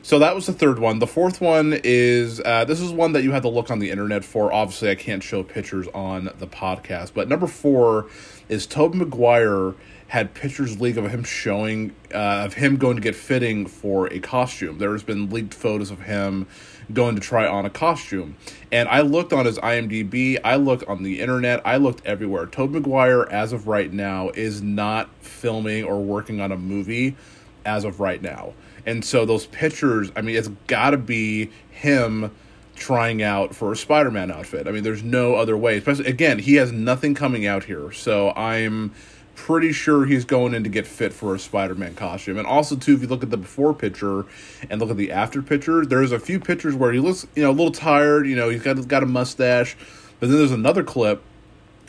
so 0.00 0.18
that 0.20 0.34
was 0.34 0.46
the 0.46 0.52
third 0.52 0.78
one. 0.78 0.98
The 0.98 1.06
fourth 1.06 1.40
one 1.40 1.78
is 1.84 2.40
uh, 2.40 2.64
this 2.64 2.80
is 2.80 2.92
one 2.92 3.12
that 3.12 3.22
you 3.22 3.32
have 3.32 3.42
to 3.42 3.48
look 3.48 3.70
on 3.70 3.78
the 3.78 3.90
internet 3.90 4.24
for. 4.24 4.52
Obviously, 4.52 4.90
I 4.90 4.94
can't 4.94 5.22
show 5.22 5.42
pictures 5.42 5.86
on 5.88 6.30
the 6.38 6.46
podcast. 6.46 7.12
But 7.12 7.28
number 7.28 7.46
four 7.46 8.08
is 8.48 8.66
Tobey 8.66 8.98
Maguire 8.98 9.74
had 10.08 10.34
pictures 10.34 10.78
leaked 10.78 10.98
of 10.98 11.10
him 11.10 11.24
showing 11.24 11.94
uh, 12.12 12.44
of 12.44 12.54
him 12.54 12.76
going 12.76 12.96
to 12.96 13.02
get 13.02 13.14
fitting 13.14 13.66
for 13.66 14.12
a 14.12 14.18
costume. 14.18 14.78
There 14.78 14.92
has 14.92 15.02
been 15.02 15.30
leaked 15.30 15.54
photos 15.54 15.90
of 15.90 16.00
him 16.00 16.46
going 16.92 17.14
to 17.14 17.20
try 17.20 17.46
on 17.46 17.64
a 17.64 17.70
costume, 17.70 18.36
and 18.70 18.88
I 18.88 19.00
looked 19.00 19.32
on 19.32 19.46
his 19.46 19.58
IMDb. 19.58 20.38
I 20.44 20.56
looked 20.56 20.84
on 20.84 21.02
the 21.02 21.20
internet. 21.20 21.62
I 21.64 21.76
looked 21.76 22.04
everywhere. 22.04 22.46
Tobey 22.46 22.80
Maguire, 22.80 23.26
as 23.30 23.52
of 23.52 23.68
right 23.68 23.92
now, 23.92 24.30
is 24.30 24.60
not 24.60 25.08
filming 25.20 25.84
or 25.84 26.00
working 26.02 26.40
on 26.40 26.52
a 26.52 26.56
movie 26.56 27.16
as 27.64 27.84
of 27.84 28.00
right 28.00 28.20
now. 28.20 28.52
And 28.84 29.04
so 29.04 29.24
those 29.24 29.46
pictures, 29.46 30.10
I 30.16 30.22
mean, 30.22 30.36
it's 30.36 30.48
got 30.66 30.90
to 30.90 30.96
be 30.96 31.50
him 31.70 32.30
trying 32.74 33.22
out 33.22 33.54
for 33.54 33.72
a 33.72 33.76
Spider-Man 33.76 34.30
outfit. 34.30 34.66
I 34.66 34.72
mean, 34.72 34.82
there's 34.82 35.02
no 35.02 35.36
other 35.36 35.56
way. 35.56 35.76
Especially 35.78 36.06
again, 36.06 36.38
he 36.38 36.54
has 36.56 36.72
nothing 36.72 37.14
coming 37.14 37.46
out 37.46 37.64
here, 37.64 37.92
so 37.92 38.32
I'm 38.32 38.92
pretty 39.34 39.72
sure 39.72 40.04
he's 40.04 40.24
going 40.24 40.52
in 40.54 40.62
to 40.62 40.68
get 40.68 40.86
fit 40.86 41.12
for 41.12 41.34
a 41.34 41.38
Spider-Man 41.38 41.94
costume. 41.94 42.38
And 42.38 42.46
also, 42.46 42.76
too, 42.76 42.94
if 42.94 43.02
you 43.02 43.08
look 43.08 43.22
at 43.22 43.30
the 43.30 43.36
before 43.36 43.72
picture 43.72 44.26
and 44.68 44.80
look 44.80 44.90
at 44.90 44.96
the 44.96 45.10
after 45.12 45.42
picture, 45.42 45.86
there's 45.86 46.12
a 46.12 46.18
few 46.18 46.38
pictures 46.40 46.74
where 46.74 46.92
he 46.92 46.98
looks, 46.98 47.26
you 47.34 47.42
know, 47.42 47.50
a 47.50 47.52
little 47.52 47.72
tired. 47.72 48.26
You 48.26 48.36
know, 48.36 48.48
he's 48.48 48.62
got 48.62 48.86
got 48.88 49.02
a 49.02 49.06
mustache, 49.06 49.76
but 50.20 50.28
then 50.28 50.38
there's 50.38 50.52
another 50.52 50.82
clip 50.82 51.22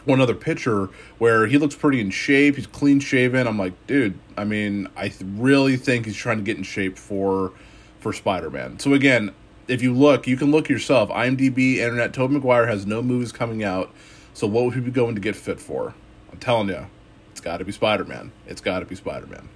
one 0.05 0.21
other 0.21 0.35
picture 0.35 0.89
where 1.17 1.47
he 1.47 1.57
looks 1.57 1.75
pretty 1.75 1.99
in 1.99 2.09
shape. 2.09 2.55
He's 2.55 2.67
clean 2.67 2.99
shaven. 2.99 3.47
I'm 3.47 3.57
like, 3.57 3.73
dude. 3.87 4.17
I 4.37 4.43
mean, 4.43 4.87
I 4.95 5.09
th- 5.09 5.21
really 5.35 5.77
think 5.77 6.05
he's 6.05 6.15
trying 6.15 6.37
to 6.37 6.43
get 6.43 6.57
in 6.57 6.63
shape 6.63 6.97
for 6.97 7.51
for 7.99 8.11
Spider 8.13 8.49
Man. 8.49 8.79
So 8.79 8.93
again, 8.93 9.33
if 9.67 9.81
you 9.81 9.93
look, 9.93 10.27
you 10.27 10.35
can 10.37 10.51
look 10.51 10.69
yourself. 10.69 11.09
IMDb, 11.09 11.77
internet. 11.77 12.13
Tobey 12.13 12.33
Maguire 12.33 12.67
has 12.67 12.85
no 12.85 13.01
movies 13.01 13.31
coming 13.31 13.63
out. 13.63 13.91
So 14.33 14.47
what 14.47 14.65
would 14.65 14.73
he 14.73 14.81
be 14.81 14.91
going 14.91 15.15
to 15.15 15.21
get 15.21 15.35
fit 15.35 15.59
for? 15.59 15.93
I'm 16.31 16.39
telling 16.39 16.67
you, 16.69 16.87
it's 17.31 17.41
got 17.41 17.57
to 17.57 17.65
be 17.65 17.71
Spider 17.71 18.03
Man. 18.03 18.31
It's 18.47 18.61
got 18.61 18.79
to 18.79 18.85
be 18.85 18.95
Spider 18.95 19.27
Man. 19.27 19.47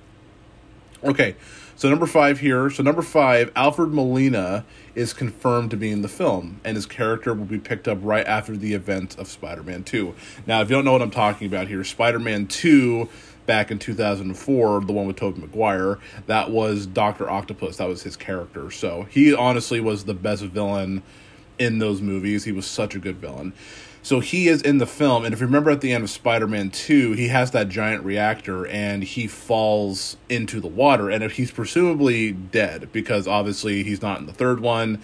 Okay, 1.03 1.35
so 1.75 1.89
number 1.89 2.07
five 2.07 2.39
here. 2.39 2.69
So 2.71 2.81
number 2.81 3.03
five, 3.03 3.51
Alfred 3.55 3.93
Molina 3.93 4.65
is 4.95 5.13
confirmed 5.13 5.69
to 5.71 5.77
be 5.77 5.91
in 5.91 6.01
the 6.01 6.07
film, 6.07 6.59
and 6.63 6.75
his 6.75 6.87
character 6.87 7.35
will 7.35 7.45
be 7.45 7.59
picked 7.59 7.87
up 7.87 7.99
right 8.01 8.25
after 8.25 8.57
the 8.57 8.73
event 8.73 9.17
of 9.19 9.27
Spider-Man 9.27 9.83
Two. 9.83 10.15
Now, 10.47 10.61
if 10.61 10.69
you 10.69 10.75
don't 10.75 10.85
know 10.85 10.93
what 10.93 11.03
I'm 11.03 11.11
talking 11.11 11.45
about 11.45 11.67
here, 11.67 11.83
Spider-Man 11.83 12.47
Two, 12.47 13.09
back 13.45 13.69
in 13.69 13.77
2004, 13.77 14.81
the 14.81 14.91
one 14.91 15.05
with 15.05 15.17
Tobey 15.17 15.39
Maguire, 15.39 15.99
that 16.25 16.49
was 16.49 16.87
Doctor 16.87 17.29
Octopus. 17.29 17.77
That 17.77 17.87
was 17.87 18.01
his 18.01 18.15
character. 18.15 18.71
So 18.71 19.03
he 19.03 19.33
honestly 19.35 19.79
was 19.79 20.05
the 20.05 20.15
best 20.15 20.43
villain 20.43 21.03
in 21.59 21.79
those 21.79 22.01
movies. 22.01 22.43
He 22.43 22.51
was 22.51 22.65
such 22.65 22.95
a 22.95 22.99
good 22.99 23.17
villain. 23.17 23.53
So 24.07 24.21
he 24.21 24.47
is 24.47 24.61
in 24.61 24.77
the 24.77 24.87
film, 24.87 25.25
and 25.25 25.33
if 25.33 25.41
you 25.41 25.47
remember 25.47 25.69
at 25.69 25.81
the 25.81 25.91
end 25.91 26.05
of 26.05 26.09
Spider 26.09 26.47
Man 26.47 26.69
2, 26.69 27.11
he 27.11 27.27
has 27.27 27.51
that 27.51 27.67
giant 27.67 28.05
reactor 28.05 28.65
and 28.65 29.03
he 29.03 29.27
falls 29.27 30.15
into 30.29 30.61
the 30.61 30.67
water, 30.69 31.09
and 31.09 31.29
he's 31.29 31.51
presumably 31.51 32.31
dead 32.31 32.87
because 32.93 33.27
obviously 33.27 33.83
he's 33.83 34.01
not 34.01 34.17
in 34.21 34.25
the 34.25 34.31
third 34.31 34.61
one. 34.61 35.01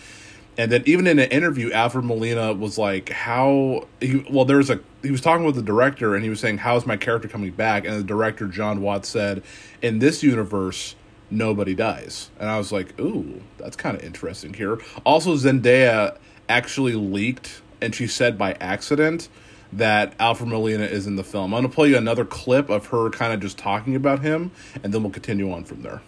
And 0.57 0.71
then 0.71 0.83
even 0.85 1.05
in 1.05 1.19
an 1.19 1.29
interview, 1.31 1.69
Alfred 1.73 2.05
Molina 2.05 2.53
was 2.53 2.77
like, 2.77 3.09
"How?" 3.09 3.89
He, 3.99 4.25
well, 4.31 4.45
there's 4.45 4.69
a 4.69 4.79
he 5.01 5.11
was 5.11 5.19
talking 5.19 5.45
with 5.45 5.55
the 5.55 5.63
director, 5.63 6.15
and 6.15 6.23
he 6.23 6.29
was 6.29 6.39
saying, 6.39 6.59
"How's 6.59 6.85
my 6.85 6.95
character 6.95 7.27
coming 7.27 7.51
back?" 7.51 7.83
And 7.85 7.99
the 7.99 8.03
director 8.05 8.47
John 8.47 8.81
Watts 8.81 9.09
said, 9.09 9.43
"In 9.81 9.99
this 9.99 10.23
universe, 10.23 10.95
nobody 11.29 11.75
dies." 11.75 12.29
And 12.39 12.49
I 12.49 12.57
was 12.57 12.71
like, 12.71 12.97
"Ooh, 13.01 13.41
that's 13.57 13.75
kind 13.75 13.97
of 13.97 14.03
interesting 14.05 14.53
here." 14.53 14.77
Also, 15.05 15.35
Zendaya 15.35 16.15
actually 16.47 16.93
leaked, 16.93 17.61
and 17.83 17.93
she 17.93 18.07
said 18.07 18.37
by 18.37 18.53
accident 18.53 19.29
that 19.71 20.13
Alfred 20.19 20.49
Molina 20.49 20.85
is 20.85 21.07
in 21.07 21.15
the 21.15 21.23
film. 21.23 21.53
I'm 21.53 21.63
gonna 21.63 21.73
play 21.73 21.89
you 21.89 21.97
another 21.97 22.25
clip 22.25 22.69
of 22.69 22.87
her 22.87 23.09
kind 23.09 23.33
of 23.33 23.39
just 23.39 23.57
talking 23.57 23.95
about 23.95 24.21
him, 24.21 24.51
and 24.83 24.93
then 24.93 25.03
we'll 25.03 25.11
continue 25.11 25.51
on 25.51 25.63
from 25.63 25.81
there 25.81 26.01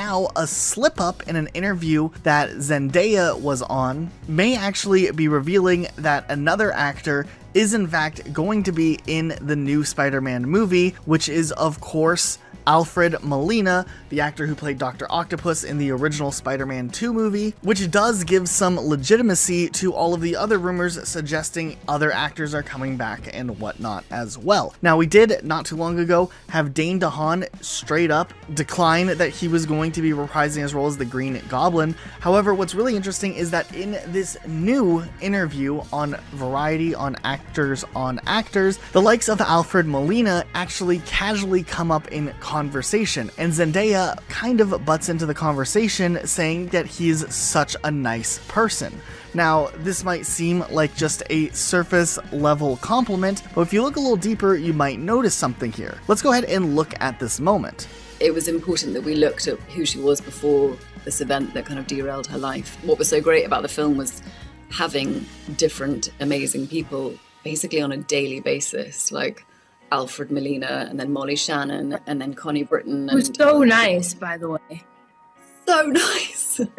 now 0.00 0.28
a 0.34 0.46
slip 0.46 0.98
up 0.98 1.28
in 1.28 1.36
an 1.36 1.46
interview 1.48 2.08
that 2.22 2.48
Zendaya 2.52 3.38
was 3.38 3.60
on 3.60 4.10
may 4.26 4.56
actually 4.56 5.10
be 5.10 5.28
revealing 5.28 5.88
that 5.96 6.24
another 6.30 6.72
actor 6.72 7.26
is 7.52 7.74
in 7.74 7.86
fact 7.86 8.32
going 8.32 8.62
to 8.62 8.72
be 8.72 8.98
in 9.06 9.36
the 9.42 9.54
new 9.54 9.84
Spider 9.84 10.22
Man 10.22 10.46
movie, 10.46 10.90
which 11.04 11.28
is, 11.28 11.52
of 11.52 11.82
course, 11.82 12.38
Alfred 12.70 13.16
Molina, 13.24 13.84
the 14.10 14.20
actor 14.20 14.46
who 14.46 14.54
played 14.54 14.78
Dr. 14.78 15.08
Octopus 15.10 15.64
in 15.64 15.76
the 15.76 15.90
original 15.90 16.30
Spider 16.30 16.64
Man 16.66 16.88
2 16.88 17.12
movie, 17.12 17.52
which 17.62 17.90
does 17.90 18.22
give 18.22 18.48
some 18.48 18.78
legitimacy 18.78 19.68
to 19.70 19.92
all 19.92 20.14
of 20.14 20.20
the 20.20 20.36
other 20.36 20.56
rumors 20.56 21.08
suggesting 21.08 21.76
other 21.88 22.12
actors 22.12 22.54
are 22.54 22.62
coming 22.62 22.96
back 22.96 23.28
and 23.32 23.58
whatnot 23.58 24.04
as 24.12 24.38
well. 24.38 24.72
Now, 24.82 24.96
we 24.96 25.06
did 25.06 25.44
not 25.44 25.66
too 25.66 25.74
long 25.74 25.98
ago 25.98 26.30
have 26.50 26.72
Dane 26.72 27.00
DeHaan 27.00 27.48
straight 27.60 28.12
up 28.12 28.32
decline 28.54 29.18
that 29.18 29.30
he 29.30 29.48
was 29.48 29.66
going 29.66 29.90
to 29.90 30.00
be 30.00 30.10
reprising 30.10 30.62
his 30.62 30.72
role 30.72 30.86
as 30.86 30.96
the 30.96 31.04
Green 31.04 31.42
Goblin. 31.48 31.96
However, 32.20 32.54
what's 32.54 32.76
really 32.76 32.94
interesting 32.94 33.34
is 33.34 33.50
that 33.50 33.74
in 33.74 33.98
this 34.12 34.36
new 34.46 35.02
interview 35.20 35.82
on 35.92 36.16
Variety 36.34 36.94
on 36.94 37.16
Actors 37.24 37.84
on 37.96 38.20
Actors, 38.26 38.78
the 38.92 39.02
likes 39.02 39.28
of 39.28 39.40
Alfred 39.40 39.86
Molina 39.86 40.44
actually 40.54 41.00
casually 41.00 41.64
come 41.64 41.90
up 41.90 42.06
in 42.12 42.28
conversation, 42.38 42.59
and 43.38 43.52
Zendaya 43.52 44.18
kind 44.28 44.60
of 44.60 44.84
butts 44.84 45.08
into 45.08 45.24
the 45.24 45.34
conversation 45.34 46.26
saying 46.26 46.66
that 46.68 46.86
he's 46.86 47.32
such 47.34 47.74
a 47.84 47.90
nice 47.90 48.38
person. 48.48 48.92
Now, 49.32 49.70
this 49.76 50.04
might 50.04 50.26
seem 50.26 50.64
like 50.70 50.94
just 50.94 51.22
a 51.30 51.48
surface 51.50 52.18
level 52.32 52.76
compliment, 52.78 53.42
but 53.54 53.62
if 53.62 53.72
you 53.72 53.82
look 53.82 53.96
a 53.96 54.00
little 54.00 54.16
deeper, 54.16 54.56
you 54.56 54.72
might 54.72 54.98
notice 54.98 55.34
something 55.34 55.72
here. 55.72 55.98
Let's 56.08 56.22
go 56.22 56.32
ahead 56.32 56.44
and 56.44 56.76
look 56.76 56.94
at 57.00 57.18
this 57.18 57.40
moment. 57.40 57.88
It 58.18 58.34
was 58.34 58.48
important 58.48 58.92
that 58.94 59.02
we 59.02 59.14
looked 59.14 59.46
at 59.46 59.58
who 59.74 59.86
she 59.86 59.98
was 59.98 60.20
before 60.20 60.76
this 61.04 61.20
event 61.20 61.54
that 61.54 61.64
kind 61.64 61.78
of 61.78 61.86
derailed 61.86 62.26
her 62.26 62.38
life. 62.38 62.76
What 62.84 62.98
was 62.98 63.08
so 63.08 63.20
great 63.20 63.46
about 63.46 63.62
the 63.62 63.68
film 63.68 63.96
was 63.96 64.22
having 64.70 65.24
different 65.56 66.10
amazing 66.20 66.66
people 66.66 67.14
basically 67.44 67.80
on 67.80 67.92
a 67.92 67.96
daily 67.96 68.40
basis. 68.40 69.10
Like, 69.10 69.46
Alfred 69.92 70.30
Molina 70.30 70.86
and 70.88 70.98
then 70.98 71.12
Molly 71.12 71.36
Shannon 71.36 71.98
and 72.06 72.20
then 72.20 72.34
Connie 72.34 72.62
Britton. 72.62 73.08
And... 73.08 73.10
Who's 73.10 73.30
so 73.36 73.62
nice, 73.62 74.14
by 74.14 74.36
the 74.36 74.48
way. 74.48 74.84
So 75.66 75.82
nice. 75.86 76.60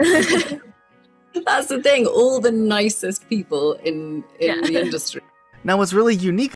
That's 1.45 1.67
the 1.67 1.81
thing. 1.81 2.05
All 2.05 2.39
the 2.39 2.51
nicest 2.51 3.27
people 3.29 3.73
in 3.73 4.23
in 4.39 4.61
yeah. 4.61 4.67
the 4.67 4.81
industry. 4.81 5.21
Now, 5.63 5.77
what's 5.77 5.93
really 5.93 6.15
unique 6.15 6.53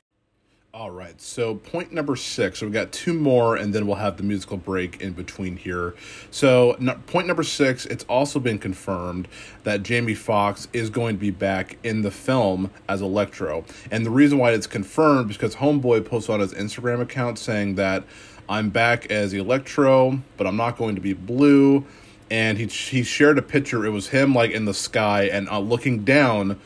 all 0.76 0.90
right, 0.90 1.18
so 1.22 1.54
point 1.54 1.90
number 1.90 2.14
six. 2.16 2.58
So 2.58 2.66
we 2.66 2.72
got 2.72 2.92
two 2.92 3.14
more, 3.14 3.56
and 3.56 3.72
then 3.72 3.86
we'll 3.86 3.96
have 3.96 4.18
the 4.18 4.22
musical 4.22 4.58
break 4.58 5.00
in 5.00 5.14
between 5.14 5.56
here. 5.56 5.94
So 6.30 6.76
point 7.06 7.26
number 7.26 7.44
six. 7.44 7.86
It's 7.86 8.04
also 8.10 8.38
been 8.38 8.58
confirmed 8.58 9.26
that 9.64 9.82
Jamie 9.82 10.14
Foxx 10.14 10.68
is 10.74 10.90
going 10.90 11.16
to 11.16 11.20
be 11.20 11.30
back 11.30 11.78
in 11.82 12.02
the 12.02 12.10
film 12.10 12.70
as 12.90 13.00
Electro, 13.00 13.64
and 13.90 14.04
the 14.04 14.10
reason 14.10 14.36
why 14.36 14.50
it's 14.50 14.66
confirmed 14.66 15.30
is 15.30 15.38
because 15.38 15.56
Homeboy 15.56 16.04
posted 16.04 16.34
on 16.34 16.40
his 16.40 16.52
Instagram 16.52 17.00
account 17.00 17.38
saying 17.38 17.76
that 17.76 18.04
I'm 18.46 18.68
back 18.68 19.10
as 19.10 19.32
Electro, 19.32 20.20
but 20.36 20.46
I'm 20.46 20.56
not 20.56 20.76
going 20.76 20.94
to 20.94 21.00
be 21.00 21.14
blue. 21.14 21.86
And 22.30 22.58
he 22.58 22.66
he 22.66 23.02
shared 23.02 23.38
a 23.38 23.42
picture. 23.42 23.86
It 23.86 23.90
was 23.90 24.08
him 24.08 24.34
like 24.34 24.50
in 24.50 24.66
the 24.66 24.74
sky 24.74 25.22
and 25.22 25.48
uh, 25.48 25.58
looking 25.58 26.04
down 26.04 26.60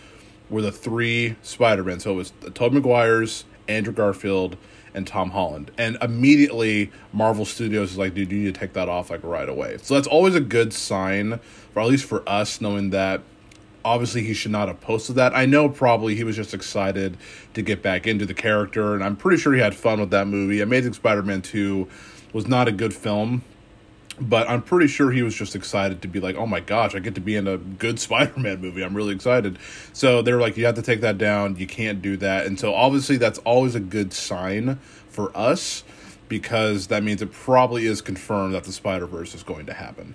were 0.49 0.63
the 0.63 0.73
three 0.73 1.37
Spider 1.43 1.85
Men. 1.85 2.01
So 2.01 2.13
it 2.13 2.17
was 2.17 2.33
Tobey 2.55 2.77
Maguire's 2.77 3.45
Andrew 3.71 3.93
Garfield, 3.93 4.57
and 4.95 5.07
Tom 5.07 5.31
Holland. 5.31 5.71
And 5.79 5.97
immediately 6.03 6.91
Marvel 7.13 7.45
Studios 7.45 7.93
is 7.93 7.99
like, 7.99 8.15
dude, 8.15 8.31
you 8.33 8.39
need 8.39 8.55
to 8.55 8.61
take 8.61 8.73
that 8.73 8.89
off 8.89 9.11
like 9.11 9.23
right 9.23 9.49
away. 9.49 9.79
So 9.83 9.95
that's 9.95 10.09
always 10.09 10.35
a 10.35 10.41
good 10.41 10.73
sign, 10.73 11.39
for 11.73 11.81
at 11.81 11.89
least 11.89 12.05
for 12.05 12.29
us, 12.29 12.61
knowing 12.61 12.91
that 12.91 13.23
obviously 13.85 14.23
he 14.23 14.35
should 14.35 14.51
not 14.51 14.69
have 14.69 14.81
posted 14.81 15.17
that. 15.17 15.35
I 15.35 15.47
know 15.47 15.69
probably 15.69 16.15
he 16.17 16.25
was 16.25 16.37
just 16.37 16.53
excited 16.53 17.17
to 17.55 17.63
get 17.63 17.83
back 17.83 18.07
into 18.07 18.27
the 18.27 18.35
character, 18.35 18.95
and 18.95 19.03
I'm 19.03 19.17
pretty 19.17 19.41
sure 19.41 19.55
he 19.55 19.61
had 19.61 19.75
fun 19.75 20.01
with 20.01 20.11
that 20.11 20.27
movie. 20.27 20.61
Amazing 20.61 20.95
Spider-Man 20.95 21.43
2 21.43 21.89
was 22.33 22.47
not 22.47 22.69
a 22.69 22.73
good 22.73 22.95
film, 22.95 23.43
but 24.21 24.49
I'm 24.49 24.63
pretty 24.63 24.87
sure 24.87 25.11
he 25.11 25.23
was 25.23 25.35
just 25.35 25.57
excited 25.57 26.03
to 26.03 26.09
be 26.09 26.21
like, 26.21 26.37
oh 26.37 26.47
my 26.47 26.61
gosh, 26.61 26.95
I 26.95 26.99
get 26.99 27.15
to 27.15 27.21
be 27.21 27.37
in 27.37 27.49
a 27.49 27.57
good 27.57 27.99
Spider 28.01 28.39
Man 28.39 28.61
movie. 28.61 28.83
I'm 28.83 28.97
really 28.97 29.15
excited. 29.15 29.59
So 29.93 30.23
they're 30.23 30.41
like, 30.41 30.57
you 30.57 30.67
have 30.67 30.75
to 30.77 30.83
take 30.83 31.01
that 31.01 31.19
down. 31.19 31.57
You 31.57 31.67
can't 31.67 32.03
do 32.03 32.17
that. 32.19 32.47
And 32.47 32.59
so 32.59 32.75
obviously, 32.75 33.17
that's 33.17 33.39
always 33.41 33.75
a 33.75 33.81
good 33.81 34.13
sign 34.13 34.77
for 35.09 35.37
us 35.37 35.85
because 36.29 36.87
that 36.89 37.03
means 37.03 37.21
it 37.23 37.33
probably 37.33 37.87
is 37.87 38.01
confirmed 38.01 38.55
that 38.55 38.65
the 38.65 38.73
Spider 38.73 39.07
Verse 39.07 39.35
is 39.35 39.43
going 39.43 39.67
to 39.67 39.75
happen. 39.75 40.15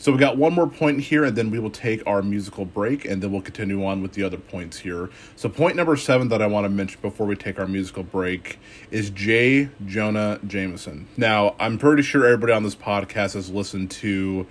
So 0.00 0.12
we 0.12 0.16
got 0.16 0.38
one 0.38 0.54
more 0.54 0.66
point 0.66 1.00
here, 1.00 1.24
and 1.24 1.36
then 1.36 1.50
we 1.50 1.58
will 1.58 1.68
take 1.70 2.02
our 2.06 2.22
musical 2.22 2.64
break, 2.64 3.04
and 3.04 3.22
then 3.22 3.30
we'll 3.30 3.42
continue 3.42 3.84
on 3.84 4.00
with 4.00 4.14
the 4.14 4.22
other 4.22 4.38
points 4.38 4.78
here. 4.78 5.10
So 5.36 5.50
point 5.50 5.76
number 5.76 5.94
seven 5.94 6.28
that 6.28 6.40
I 6.40 6.46
want 6.46 6.64
to 6.64 6.70
mention 6.70 7.02
before 7.02 7.26
we 7.26 7.36
take 7.36 7.58
our 7.58 7.66
musical 7.66 8.02
break 8.02 8.58
is 8.90 9.10
J. 9.10 9.68
Jonah 9.84 10.40
Jameson. 10.46 11.06
Now 11.18 11.54
I'm 11.60 11.76
pretty 11.76 12.02
sure 12.02 12.24
everybody 12.24 12.54
on 12.54 12.62
this 12.62 12.74
podcast 12.74 13.34
has 13.34 13.50
listened 13.50 13.90
to. 13.90 14.46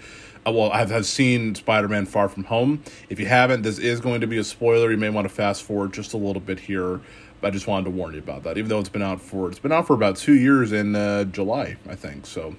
Uh, 0.46 0.51
well, 0.51 0.72
I've, 0.72 0.91
have 0.91 1.08
seen 1.08 1.56
Spider-Man: 1.56 2.06
Far 2.06 2.29
From 2.29 2.44
Home. 2.44 2.84
If 3.10 3.20
you 3.20 3.25
haven't, 3.25 3.63
this 3.63 3.79
is 3.79 4.00
going 4.01 4.22
to 4.22 4.27
be 4.27 4.38
a 4.38 4.44
spoiler. 4.44 4.91
You 4.91 4.98
may 4.98 5.10
want 5.10 5.27
to 5.27 5.34
fast 5.34 5.63
forward 5.63 5.94
just 5.94 6.13
a 6.13 6.18
little 6.18 6.44
bit 6.44 6.60
here. 6.60 7.01
I 7.41 7.50
just 7.50 7.65
wanted 7.65 7.86
to 7.86 7.89
warn 7.89 8.13
you 8.13 8.20
about 8.20 8.44
that. 8.44 8.60
Even 8.60 8.70
though 8.70 8.79
it's 8.79 8.89
been 8.89 9.01
out 9.01 9.20
for 9.20 9.50
it's 9.50 9.58
been 9.58 9.72
out 9.72 9.88
for 9.88 9.96
about 9.96 10.15
two 10.18 10.36
years 10.36 10.72
in 10.72 10.96
uh, 10.96 11.24
July, 11.24 11.77
I 11.89 11.96
think. 11.96 12.27
So, 12.27 12.56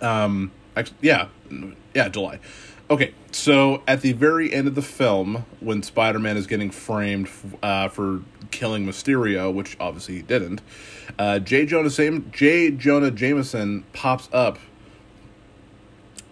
um, 0.00 0.50
actually, 0.74 0.96
yeah, 1.02 1.28
yeah, 1.94 2.08
July. 2.08 2.40
Okay, 2.90 3.14
so 3.30 3.82
at 3.86 4.00
the 4.00 4.12
very 4.12 4.52
end 4.52 4.66
of 4.66 4.74
the 4.74 4.82
film, 4.82 5.44
when 5.60 5.82
Spider 5.82 6.18
Man 6.18 6.36
is 6.36 6.46
getting 6.46 6.70
framed 6.70 7.28
uh, 7.62 7.88
for 7.88 8.22
killing 8.50 8.84
Mysterio, 8.84 9.52
which 9.54 9.76
obviously 9.78 10.16
he 10.16 10.22
didn't, 10.22 10.60
uh, 11.18 11.38
J. 11.38 11.66
Jonah, 11.66 11.90
Sam- 11.90 12.30
J. 12.32 12.72
Jonah 12.72 13.12
Jameson 13.12 13.84
pops 13.92 14.28
up 14.32 14.58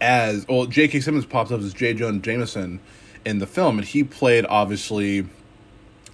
as, 0.00 0.46
well, 0.48 0.66
J.K. 0.66 1.00
Simmons 1.00 1.26
pops 1.26 1.50
up 1.50 1.60
as 1.60 1.72
J. 1.74 1.94
Jonah 1.94 2.20
Jameson 2.20 2.80
in 3.24 3.38
the 3.38 3.46
film, 3.46 3.78
and 3.78 3.86
he 3.86 4.04
played, 4.04 4.46
obviously, 4.48 5.26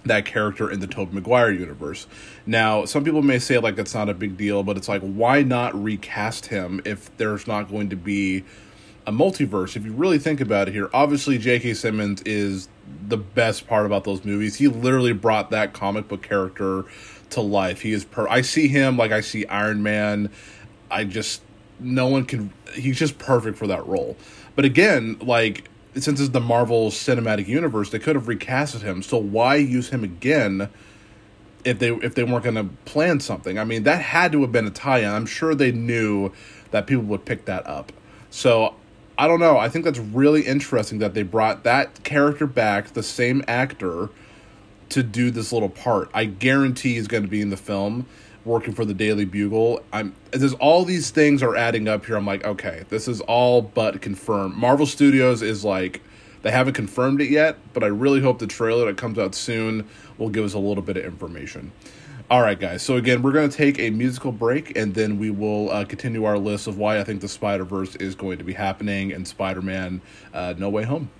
that 0.05 0.25
character 0.25 0.69
in 0.69 0.79
the 0.79 0.87
Tobey 0.87 1.15
Maguire 1.15 1.51
universe. 1.51 2.07
Now, 2.45 2.85
some 2.85 3.03
people 3.03 3.21
may 3.21 3.39
say, 3.39 3.57
like, 3.57 3.75
that's 3.75 3.93
not 3.93 4.09
a 4.09 4.13
big 4.13 4.37
deal, 4.37 4.63
but 4.63 4.77
it's 4.77 4.87
like, 4.87 5.01
why 5.01 5.43
not 5.43 5.81
recast 5.81 6.47
him 6.47 6.81
if 6.85 7.15
there's 7.17 7.47
not 7.47 7.69
going 7.69 7.89
to 7.89 7.95
be 7.95 8.43
a 9.07 9.11
multiverse. 9.11 9.75
If 9.75 9.85
you 9.85 9.93
really 9.93 10.19
think 10.19 10.41
about 10.41 10.67
it 10.67 10.73
here, 10.73 10.89
obviously 10.93 11.37
J.K. 11.37 11.73
Simmons 11.75 12.21
is 12.23 12.67
the 13.07 13.17
best 13.17 13.67
part 13.67 13.85
about 13.85 14.03
those 14.03 14.25
movies. 14.25 14.55
He 14.55 14.67
literally 14.67 15.13
brought 15.13 15.51
that 15.51 15.73
comic 15.73 16.07
book 16.07 16.23
character 16.23 16.85
to 17.31 17.41
life. 17.41 17.81
He 17.81 17.91
is 17.91 18.05
per. 18.05 18.27
I 18.27 18.41
see 18.41 18.67
him 18.67 18.97
like 18.97 19.11
I 19.11 19.21
see 19.21 19.45
Iron 19.45 19.83
Man. 19.83 20.31
I 20.89 21.03
just 21.03 21.41
no 21.79 22.07
one 22.07 22.25
can. 22.25 22.51
He's 22.73 22.97
just 22.97 23.17
perfect 23.17 23.57
for 23.57 23.67
that 23.67 23.85
role. 23.85 24.17
But 24.55 24.65
again, 24.65 25.17
like 25.21 25.69
since 25.95 26.19
it's 26.19 26.29
the 26.29 26.41
Marvel 26.41 26.89
Cinematic 26.89 27.47
Universe, 27.47 27.89
they 27.89 27.99
could 27.99 28.15
have 28.15 28.25
recasted 28.25 28.81
him. 28.81 29.01
So 29.03 29.17
why 29.17 29.55
use 29.55 29.89
him 29.89 30.03
again? 30.03 30.69
If 31.63 31.79
they 31.79 31.89
if 31.89 32.15
they 32.15 32.23
weren't 32.23 32.43
going 32.43 32.55
to 32.55 32.69
plan 32.85 33.19
something, 33.19 33.57
I 33.57 33.63
mean 33.63 33.83
that 33.83 34.01
had 34.01 34.31
to 34.33 34.41
have 34.41 34.51
been 34.51 34.67
a 34.67 34.71
tie-in. 34.71 35.09
I'm 35.09 35.25
sure 35.25 35.55
they 35.55 35.71
knew 35.71 36.31
that 36.71 36.85
people 36.85 37.03
would 37.05 37.25
pick 37.25 37.45
that 37.45 37.65
up. 37.67 37.91
So 38.29 38.75
I 39.17 39.27
don't 39.27 39.39
know. 39.39 39.57
I 39.57 39.69
think 39.69 39.85
that's 39.85 39.99
really 39.99 40.41
interesting 40.41 40.99
that 40.99 41.13
they 41.13 41.23
brought 41.23 41.63
that 41.63 42.03
character 42.03 42.45
back, 42.45 42.89
the 42.89 43.03
same 43.03 43.43
actor, 43.47 44.09
to 44.89 45.03
do 45.03 45.31
this 45.31 45.53
little 45.53 45.69
part. 45.69 46.09
I 46.13 46.25
guarantee 46.25 46.95
he's 46.95 47.07
going 47.07 47.23
to 47.23 47.29
be 47.29 47.41
in 47.41 47.49
the 47.49 47.57
film, 47.57 48.05
working 48.43 48.73
for 48.73 48.83
the 48.85 48.93
Daily 48.93 49.25
Bugle. 49.25 49.81
I'm 49.93 50.13
there's 50.31 50.53
all 50.55 50.83
these 50.85 51.11
things 51.11 51.41
are 51.41 51.55
adding 51.55 51.87
up 51.87 52.05
here. 52.05 52.17
I'm 52.17 52.25
like, 52.25 52.45
okay, 52.45 52.83
this 52.89 53.07
is 53.07 53.21
all 53.21 53.61
but 53.61 54.01
confirmed. 54.01 54.55
Marvel 54.55 54.85
Studios 54.85 55.41
is 55.41 55.63
like 55.63 56.01
They 56.45 56.51
haven't 56.51 56.73
confirmed 56.73 57.21
it 57.21 57.31
yet, 57.31 57.57
but 57.73 57.83
I 57.83 57.87
really 57.87 58.21
hope 58.21 58.37
the 58.37 58.45
trailer 58.45 58.85
that 58.85 58.97
comes 58.97 59.17
out 59.17 59.33
soon 59.33 59.89
will 60.19 60.29
give 60.29 60.45
us 60.45 60.53
a 60.53 60.59
little 60.59 60.83
bit 60.83 60.95
of 60.95 61.03
information. 61.03 61.71
All 62.27 62.41
right, 62.41 62.59
guys. 62.59 62.81
So 62.81 62.97
again, 62.97 63.21
we're 63.21 63.33
going 63.33 63.51
to 63.51 63.55
take 63.55 63.77
a 63.77 63.91
musical 63.91 64.31
break, 64.31 64.75
and 64.75 64.95
then 64.95 65.19
we 65.19 65.29
will 65.29 65.69
uh, 65.69 65.85
continue 65.85 66.23
our 66.23 66.39
list 66.39 66.65
of 66.65 66.75
why 66.75 66.99
I 66.99 67.03
think 67.03 67.21
the 67.21 67.27
Spider 67.27 67.63
Verse 67.63 67.95
is 67.97 68.15
going 68.15 68.39
to 68.39 68.43
be 68.43 68.53
happening 68.53 69.11
and 69.11 69.27
Spider 69.27 69.61
Man 69.61 70.01
uh, 70.33 70.55
No 70.57 70.67
Way 70.71 70.85
Home. 70.85 71.11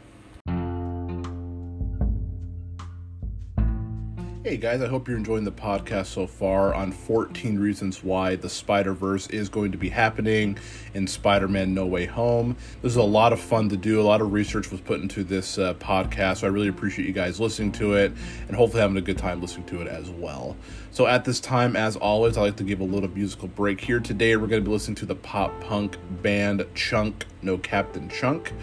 Hey 4.45 4.57
guys, 4.57 4.79
I 4.79 4.87
hope 4.87 5.07
you're 5.07 5.17
enjoying 5.17 5.43
the 5.43 5.51
podcast 5.51 6.05
so 6.05 6.27
far 6.27 6.71
on 6.71 6.91
14 6.91 7.57
reasons 7.57 8.03
why 8.03 8.35
the 8.35 8.47
Spider 8.47 8.93
Verse 8.93 9.25
is 9.29 9.49
going 9.49 9.71
to 9.71 9.77
be 9.79 9.89
happening 9.89 10.59
in 10.93 11.07
Spider 11.07 11.47
Man 11.47 11.73
No 11.73 11.87
Way 11.87 12.05
Home. 12.05 12.55
This 12.83 12.91
is 12.91 12.97
a 12.97 13.01
lot 13.01 13.33
of 13.33 13.39
fun 13.39 13.69
to 13.69 13.75
do. 13.75 13.99
A 13.99 14.03
lot 14.03 14.21
of 14.21 14.33
research 14.33 14.69
was 14.69 14.81
put 14.81 15.01
into 15.01 15.23
this 15.23 15.57
uh, 15.57 15.73
podcast, 15.73 16.41
so 16.41 16.47
I 16.47 16.51
really 16.51 16.67
appreciate 16.67 17.07
you 17.07 17.11
guys 17.11 17.39
listening 17.39 17.71
to 17.71 17.95
it 17.95 18.11
and 18.47 18.55
hopefully 18.55 18.81
having 18.81 18.97
a 18.97 19.01
good 19.01 19.17
time 19.17 19.41
listening 19.41 19.65
to 19.65 19.81
it 19.81 19.87
as 19.87 20.11
well. 20.11 20.55
So, 20.91 21.07
at 21.07 21.25
this 21.25 21.41
time, 21.41 21.75
as 21.75 21.97
always, 21.97 22.37
I 22.37 22.41
like 22.41 22.55
to 22.55 22.63
give 22.63 22.79
a 22.79 22.85
little 22.85 23.09
musical 23.09 23.49
break 23.49 23.81
here. 23.81 23.99
Today, 23.99 24.37
we're 24.37 24.47
going 24.47 24.63
to 24.63 24.65
be 24.65 24.71
listening 24.71 24.95
to 24.95 25.05
the 25.05 25.15
pop 25.15 25.59
punk 25.59 25.97
band 26.21 26.65
Chunk 26.73 27.25
No 27.41 27.57
Captain 27.57 28.07
Chunk. 28.07 28.53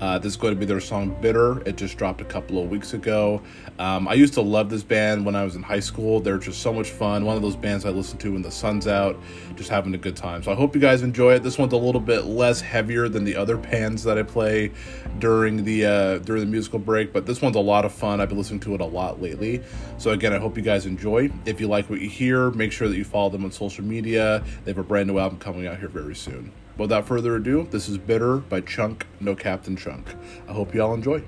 Uh, 0.00 0.18
this 0.18 0.32
is 0.32 0.36
going 0.38 0.54
to 0.54 0.58
be 0.58 0.64
their 0.64 0.80
song 0.80 1.14
Bitter. 1.20 1.60
It 1.68 1.76
just 1.76 1.98
dropped 1.98 2.22
a 2.22 2.24
couple 2.24 2.62
of 2.62 2.70
weeks 2.70 2.94
ago. 2.94 3.42
Um, 3.78 4.08
I 4.08 4.14
used 4.14 4.32
to 4.34 4.40
love 4.40 4.70
this 4.70 4.82
band 4.82 5.26
when 5.26 5.31
I 5.36 5.44
was 5.44 5.56
in 5.56 5.62
high 5.62 5.80
school. 5.80 6.20
They're 6.20 6.38
just 6.38 6.60
so 6.60 6.72
much 6.72 6.90
fun. 6.90 7.24
One 7.24 7.36
of 7.36 7.42
those 7.42 7.56
bands 7.56 7.84
I 7.84 7.90
listen 7.90 8.18
to 8.18 8.32
when 8.32 8.42
the 8.42 8.50
sun's 8.50 8.86
out, 8.86 9.20
just 9.56 9.70
having 9.70 9.94
a 9.94 9.98
good 9.98 10.16
time. 10.16 10.42
So 10.42 10.52
I 10.52 10.54
hope 10.54 10.74
you 10.74 10.80
guys 10.80 11.02
enjoy 11.02 11.34
it. 11.34 11.42
This 11.42 11.58
one's 11.58 11.72
a 11.72 11.76
little 11.78 12.00
bit 12.00 12.24
less 12.24 12.60
heavier 12.60 13.08
than 13.08 13.24
the 13.24 13.36
other 13.36 13.56
bands 13.56 14.02
that 14.04 14.18
I 14.18 14.22
play 14.22 14.72
during 15.18 15.64
the 15.64 15.86
uh, 15.86 16.18
during 16.18 16.40
the 16.40 16.50
musical 16.50 16.78
break, 16.78 17.12
but 17.12 17.26
this 17.26 17.40
one's 17.42 17.56
a 17.56 17.60
lot 17.60 17.84
of 17.84 17.92
fun. 17.92 18.20
I've 18.20 18.28
been 18.28 18.38
listening 18.38 18.60
to 18.60 18.74
it 18.74 18.80
a 18.80 18.86
lot 18.86 19.20
lately. 19.20 19.62
So 19.98 20.10
again, 20.10 20.32
I 20.32 20.38
hope 20.38 20.56
you 20.56 20.62
guys 20.62 20.86
enjoy. 20.86 21.30
If 21.44 21.60
you 21.60 21.68
like 21.68 21.88
what 21.90 22.00
you 22.00 22.08
hear, 22.08 22.50
make 22.50 22.72
sure 22.72 22.88
that 22.88 22.96
you 22.96 23.04
follow 23.04 23.30
them 23.30 23.44
on 23.44 23.52
social 23.52 23.84
media. 23.84 24.44
They 24.64 24.70
have 24.70 24.78
a 24.78 24.82
brand 24.82 25.08
new 25.08 25.18
album 25.18 25.38
coming 25.38 25.66
out 25.66 25.78
here 25.78 25.88
very 25.88 26.14
soon. 26.14 26.52
Without 26.78 27.06
further 27.06 27.36
ado, 27.36 27.68
this 27.70 27.88
is 27.88 27.98
Bitter 27.98 28.38
by 28.38 28.62
Chunk, 28.62 29.06
No 29.20 29.34
Captain 29.34 29.76
Chunk. 29.76 30.14
I 30.48 30.52
hope 30.52 30.74
you 30.74 30.82
all 30.82 30.94
enjoy. 30.94 31.22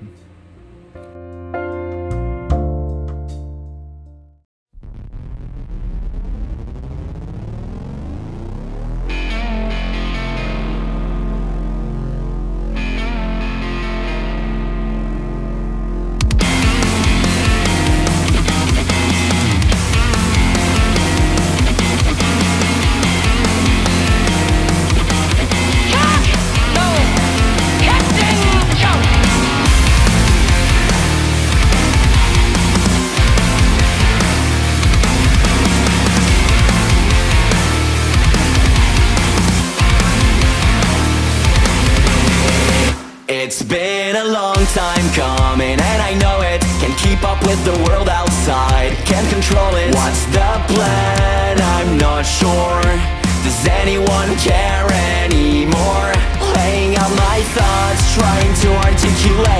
Articulate 59.25 59.45
them 59.47 59.54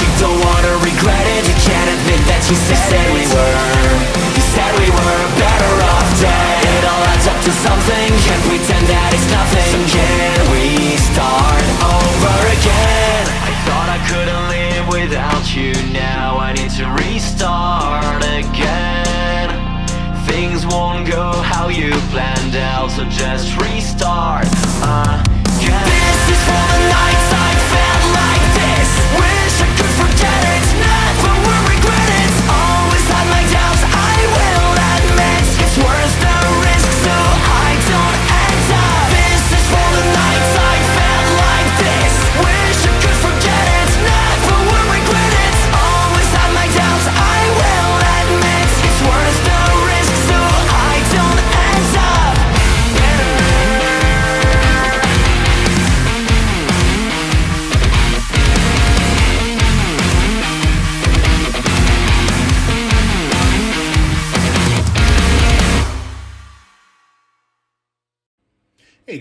you 0.00 0.10
don't 0.18 0.40
wanna 0.40 0.74
regret 0.82 1.26
it. 1.38 1.46
You 1.46 1.56
can't 1.60 1.90
admit 1.94 2.20
that 2.26 2.42
you 2.50 2.56
said 2.56 3.06
we 3.14 3.22
were 3.30 3.53
So 22.94 23.04
just 23.06 23.60
restart 23.60 24.46
again 24.84 25.33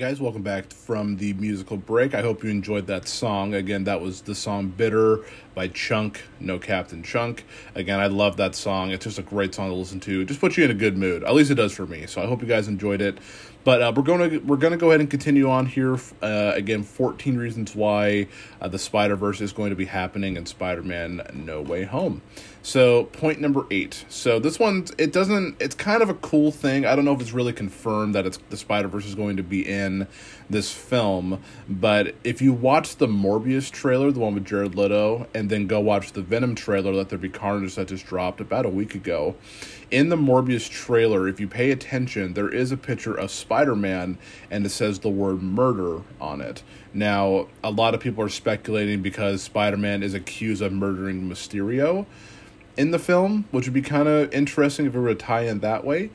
guys, 0.03 0.19
welcome 0.19 0.41
back 0.41 0.69
from 0.69 1.15
the 1.15 1.31
musical 1.31 1.77
break. 1.77 2.13
I 2.13 2.21
hope 2.21 2.43
you 2.43 2.49
enjoyed 2.49 2.87
that 2.87 3.07
song. 3.07 3.53
Again, 3.53 3.85
that 3.85 4.01
was 4.01 4.23
the 4.23 4.35
song 4.35 4.67
Bitter 4.67 5.23
by 5.55 5.69
Chunk, 5.69 6.23
No 6.41 6.59
Captain 6.59 7.03
Chunk. 7.03 7.45
Again, 7.73 8.01
I 8.01 8.07
love 8.07 8.35
that 8.35 8.53
song. 8.53 8.91
It's 8.91 9.05
just 9.05 9.17
a 9.17 9.21
great 9.21 9.55
song 9.55 9.69
to 9.69 9.75
listen 9.75 10.01
to. 10.01 10.19
It 10.19 10.25
just 10.25 10.41
puts 10.41 10.57
you 10.57 10.65
in 10.65 10.71
a 10.71 10.73
good 10.73 10.97
mood. 10.97 11.23
At 11.23 11.33
least 11.33 11.51
it 11.51 11.55
does 11.55 11.71
for 11.71 11.85
me. 11.85 12.05
So 12.05 12.21
I 12.21 12.25
hope 12.25 12.41
you 12.41 12.49
guys 12.49 12.67
enjoyed 12.67 12.99
it. 13.01 13.17
But 13.63 13.81
uh, 13.81 13.93
we're 13.95 14.03
to 14.29 14.39
we're 14.39 14.57
to 14.57 14.75
go 14.75 14.89
ahead 14.89 14.99
and 14.99 15.09
continue 15.09 15.49
on 15.49 15.67
here. 15.67 15.97
Uh, 16.21 16.51
again, 16.53 16.83
14 16.83 17.37
reasons 17.37 17.73
why 17.73 18.27
uh, 18.59 18.67
the 18.67 18.79
Spider 18.79 19.15
Verse 19.15 19.39
is 19.39 19.53
going 19.53 19.69
to 19.69 19.77
be 19.77 19.85
happening 19.85 20.35
in 20.35 20.45
Spider 20.45 20.83
Man 20.83 21.25
No 21.33 21.61
Way 21.61 21.85
Home. 21.85 22.21
So 22.65 23.03
point 23.03 23.41
number 23.41 23.65
eight. 23.71 24.05
So 24.07 24.39
this 24.39 24.57
one, 24.57 24.85
it 24.97 25.11
doesn't. 25.11 25.61
It's 25.61 25.75
kind 25.75 26.01
of 26.01 26.09
a 26.09 26.13
cool 26.13 26.49
thing. 26.49 26.85
I 26.85 26.95
don't 26.95 27.03
know 27.03 27.13
if 27.13 27.19
it's 27.19 27.33
really 27.33 27.51
confirmed 27.51 28.15
that 28.15 28.25
it's 28.25 28.39
the 28.49 28.55
Spider 28.55 28.87
Verse 28.87 29.05
is 29.05 29.15
going 29.15 29.35
to 29.35 29.43
be 29.43 29.67
in 29.67 30.07
this 30.49 30.71
film, 30.71 31.43
but 31.67 32.15
if 32.23 32.41
you 32.41 32.53
watch 32.53 32.95
the 32.97 33.07
Morbius 33.07 33.69
trailer, 33.69 34.11
the 34.11 34.19
one 34.21 34.33
with 34.33 34.45
Jared 34.45 34.75
Leto, 34.75 35.27
and 35.33 35.49
then 35.49 35.67
go 35.67 35.81
watch 35.81 36.13
the 36.13 36.21
Venom 36.21 36.55
trailer, 36.55 36.93
Let 36.93 37.09
There 37.09 37.19
Be 37.19 37.27
Carnage 37.27 37.75
that 37.75 37.89
just 37.89 38.05
dropped 38.05 38.39
about 38.39 38.65
a 38.65 38.69
week 38.69 38.95
ago, 38.95 39.35
in 39.91 40.07
the 40.07 40.15
Morbius 40.15 40.69
trailer, 40.69 41.27
if 41.27 41.41
you 41.41 41.47
pay 41.47 41.71
attention, 41.71 42.33
there 42.33 42.49
is 42.49 42.71
a 42.71 42.77
picture 42.77 43.13
of 43.13 43.29
Spider 43.29 43.75
Man, 43.75 44.17
and 44.49 44.65
it 44.65 44.69
says 44.69 44.99
the 44.99 45.09
word 45.09 45.41
murder 45.41 46.01
on 46.21 46.39
it. 46.39 46.63
Now, 46.93 47.47
a 47.61 47.71
lot 47.71 47.93
of 47.93 47.99
people 47.99 48.23
are 48.23 48.29
speculating 48.29 49.01
because 49.01 49.41
Spider 49.41 49.77
Man 49.77 50.01
is 50.01 50.13
accused 50.13 50.61
of 50.61 50.71
murdering 50.71 51.29
Mysterio 51.29 52.05
in 52.77 52.91
the 52.91 52.99
film, 52.99 53.45
which 53.51 53.65
would 53.65 53.73
be 53.73 53.81
kind 53.81 54.07
of 54.07 54.33
interesting 54.33 54.85
if 54.85 54.95
it 54.95 54.99
were 54.99 55.09
to 55.09 55.15
tie 55.15 55.41
in 55.41 55.59
that 55.59 55.83
way. 55.83 56.09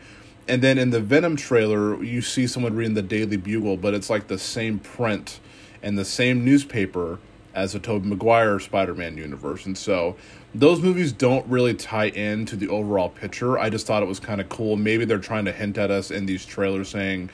And 0.47 0.63
then 0.63 0.79
in 0.79 0.91
the 0.91 1.01
Venom 1.01 1.37
trailer, 1.37 2.03
you 2.03 2.23
see 2.23 2.47
someone 2.47 2.75
reading 2.75 2.95
the 2.95 3.03
Daily 3.03 3.37
Bugle, 3.37 3.77
but 3.77 3.95
it's 3.95 4.09
like 4.09 4.29
the 4.29 4.39
same 4.39 4.79
print 4.79 5.41
and 5.83 5.99
the 5.99 6.05
same 6.05 6.45
newspaper 6.45 7.19
as 7.55 7.73
the 7.73 7.79
Tobey 7.79 8.09
Maguire 8.09 8.59
Spider-Man 8.59 9.19
universe. 9.19 9.67
And 9.67 9.77
so 9.77 10.17
those 10.55 10.81
movies 10.81 11.13
don't 11.13 11.47
really 11.47 11.75
tie 11.75 12.09
in 12.09 12.47
to 12.47 12.57
the 12.57 12.69
overall 12.69 13.09
picture. 13.09 13.59
I 13.59 13.69
just 13.69 13.87
thought 13.87 14.03
it 14.03 14.09
was 14.09 14.21
kind 14.21 14.41
of 14.41 14.49
cool. 14.49 14.77
Maybe 14.77 15.05
they're 15.05 15.19
trying 15.19 15.45
to 15.45 15.53
hint 15.53 15.77
at 15.77 15.91
us 15.91 16.11
in 16.11 16.27
these 16.27 16.47
trailers 16.47 16.89
saying 16.89 17.31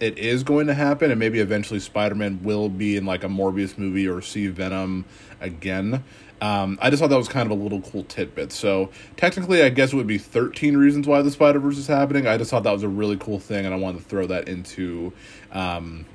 it 0.00 0.18
is 0.18 0.42
going 0.42 0.66
to 0.66 0.74
happen 0.74 1.10
and 1.10 1.18
maybe 1.18 1.40
eventually 1.40 1.80
Spider-Man 1.80 2.40
will 2.42 2.68
be 2.68 2.96
in 2.96 3.06
like 3.06 3.24
a 3.24 3.28
Morbius 3.28 3.78
movie 3.78 4.08
or 4.08 4.20
see 4.20 4.48
Venom 4.48 5.04
again. 5.40 6.04
Um, 6.40 6.78
I 6.80 6.90
just 6.90 7.00
thought 7.00 7.10
that 7.10 7.16
was 7.16 7.28
kind 7.28 7.50
of 7.50 7.58
a 7.58 7.62
little 7.62 7.80
cool 7.80 8.04
tidbit. 8.04 8.52
So 8.52 8.90
technically, 9.16 9.62
I 9.62 9.70
guess 9.70 9.92
it 9.92 9.96
would 9.96 10.06
be 10.06 10.18
13 10.18 10.76
reasons 10.76 11.06
why 11.06 11.22
the 11.22 11.30
Spider 11.30 11.58
Verse 11.58 11.78
is 11.78 11.86
happening. 11.86 12.26
I 12.26 12.36
just 12.36 12.50
thought 12.50 12.62
that 12.62 12.72
was 12.72 12.82
a 12.82 12.88
really 12.88 13.16
cool 13.16 13.38
thing, 13.38 13.64
and 13.64 13.74
I 13.74 13.78
wanted 13.78 13.98
to 13.98 14.04
throw 14.04 14.26
that 14.26 14.48
into 14.48 15.12
um, 15.52 16.06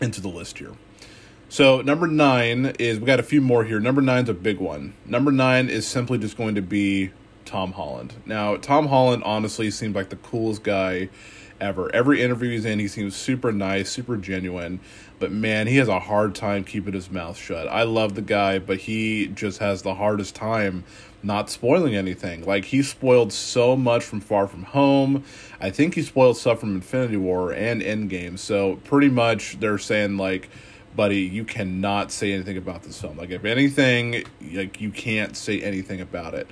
into 0.00 0.20
the 0.20 0.28
list 0.28 0.58
here. 0.58 0.72
So 1.48 1.82
number 1.82 2.06
nine 2.06 2.74
is 2.78 2.98
we 2.98 3.06
got 3.06 3.20
a 3.20 3.22
few 3.22 3.42
more 3.42 3.64
here. 3.64 3.78
Number 3.78 4.00
nine's 4.00 4.30
a 4.30 4.34
big 4.34 4.58
one. 4.58 4.94
Number 5.04 5.30
nine 5.30 5.68
is 5.68 5.86
simply 5.86 6.18
just 6.18 6.36
going 6.36 6.54
to 6.54 6.62
be 6.62 7.10
Tom 7.44 7.72
Holland. 7.72 8.14
Now, 8.24 8.56
Tom 8.56 8.88
Holland 8.88 9.22
honestly 9.24 9.70
seemed 9.70 9.94
like 9.94 10.08
the 10.08 10.16
coolest 10.16 10.62
guy 10.62 11.10
ever. 11.62 11.94
Every 11.94 12.20
interview 12.20 12.50
he's 12.50 12.64
in, 12.64 12.78
he 12.78 12.88
seems 12.88 13.16
super 13.16 13.52
nice, 13.52 13.88
super 13.88 14.16
genuine. 14.16 14.80
But 15.18 15.32
man, 15.32 15.68
he 15.68 15.76
has 15.76 15.88
a 15.88 16.00
hard 16.00 16.34
time 16.34 16.64
keeping 16.64 16.92
his 16.92 17.10
mouth 17.10 17.38
shut. 17.38 17.68
I 17.68 17.84
love 17.84 18.14
the 18.14 18.22
guy, 18.22 18.58
but 18.58 18.78
he 18.78 19.28
just 19.28 19.60
has 19.60 19.82
the 19.82 19.94
hardest 19.94 20.34
time 20.34 20.84
not 21.22 21.48
spoiling 21.48 21.94
anything. 21.94 22.44
Like 22.44 22.66
he 22.66 22.82
spoiled 22.82 23.32
so 23.32 23.76
much 23.76 24.02
from 24.02 24.20
Far 24.20 24.48
From 24.48 24.64
Home. 24.64 25.24
I 25.60 25.70
think 25.70 25.94
he 25.94 26.02
spoiled 26.02 26.36
stuff 26.36 26.60
from 26.60 26.74
Infinity 26.74 27.16
War 27.16 27.52
and 27.52 27.80
Endgame. 27.80 28.38
So 28.38 28.76
pretty 28.84 29.08
much 29.08 29.60
they're 29.60 29.78
saying 29.78 30.16
like 30.16 30.50
buddy, 30.94 31.20
you 31.20 31.44
cannot 31.44 32.12
say 32.12 32.32
anything 32.32 32.56
about 32.56 32.82
this 32.82 33.00
film. 33.00 33.16
Like, 33.16 33.30
if 33.30 33.44
anything, 33.44 34.24
like 34.52 34.80
you 34.80 34.90
can't 34.90 35.36
say 35.36 35.60
anything 35.60 36.00
about 36.00 36.34
it. 36.34 36.48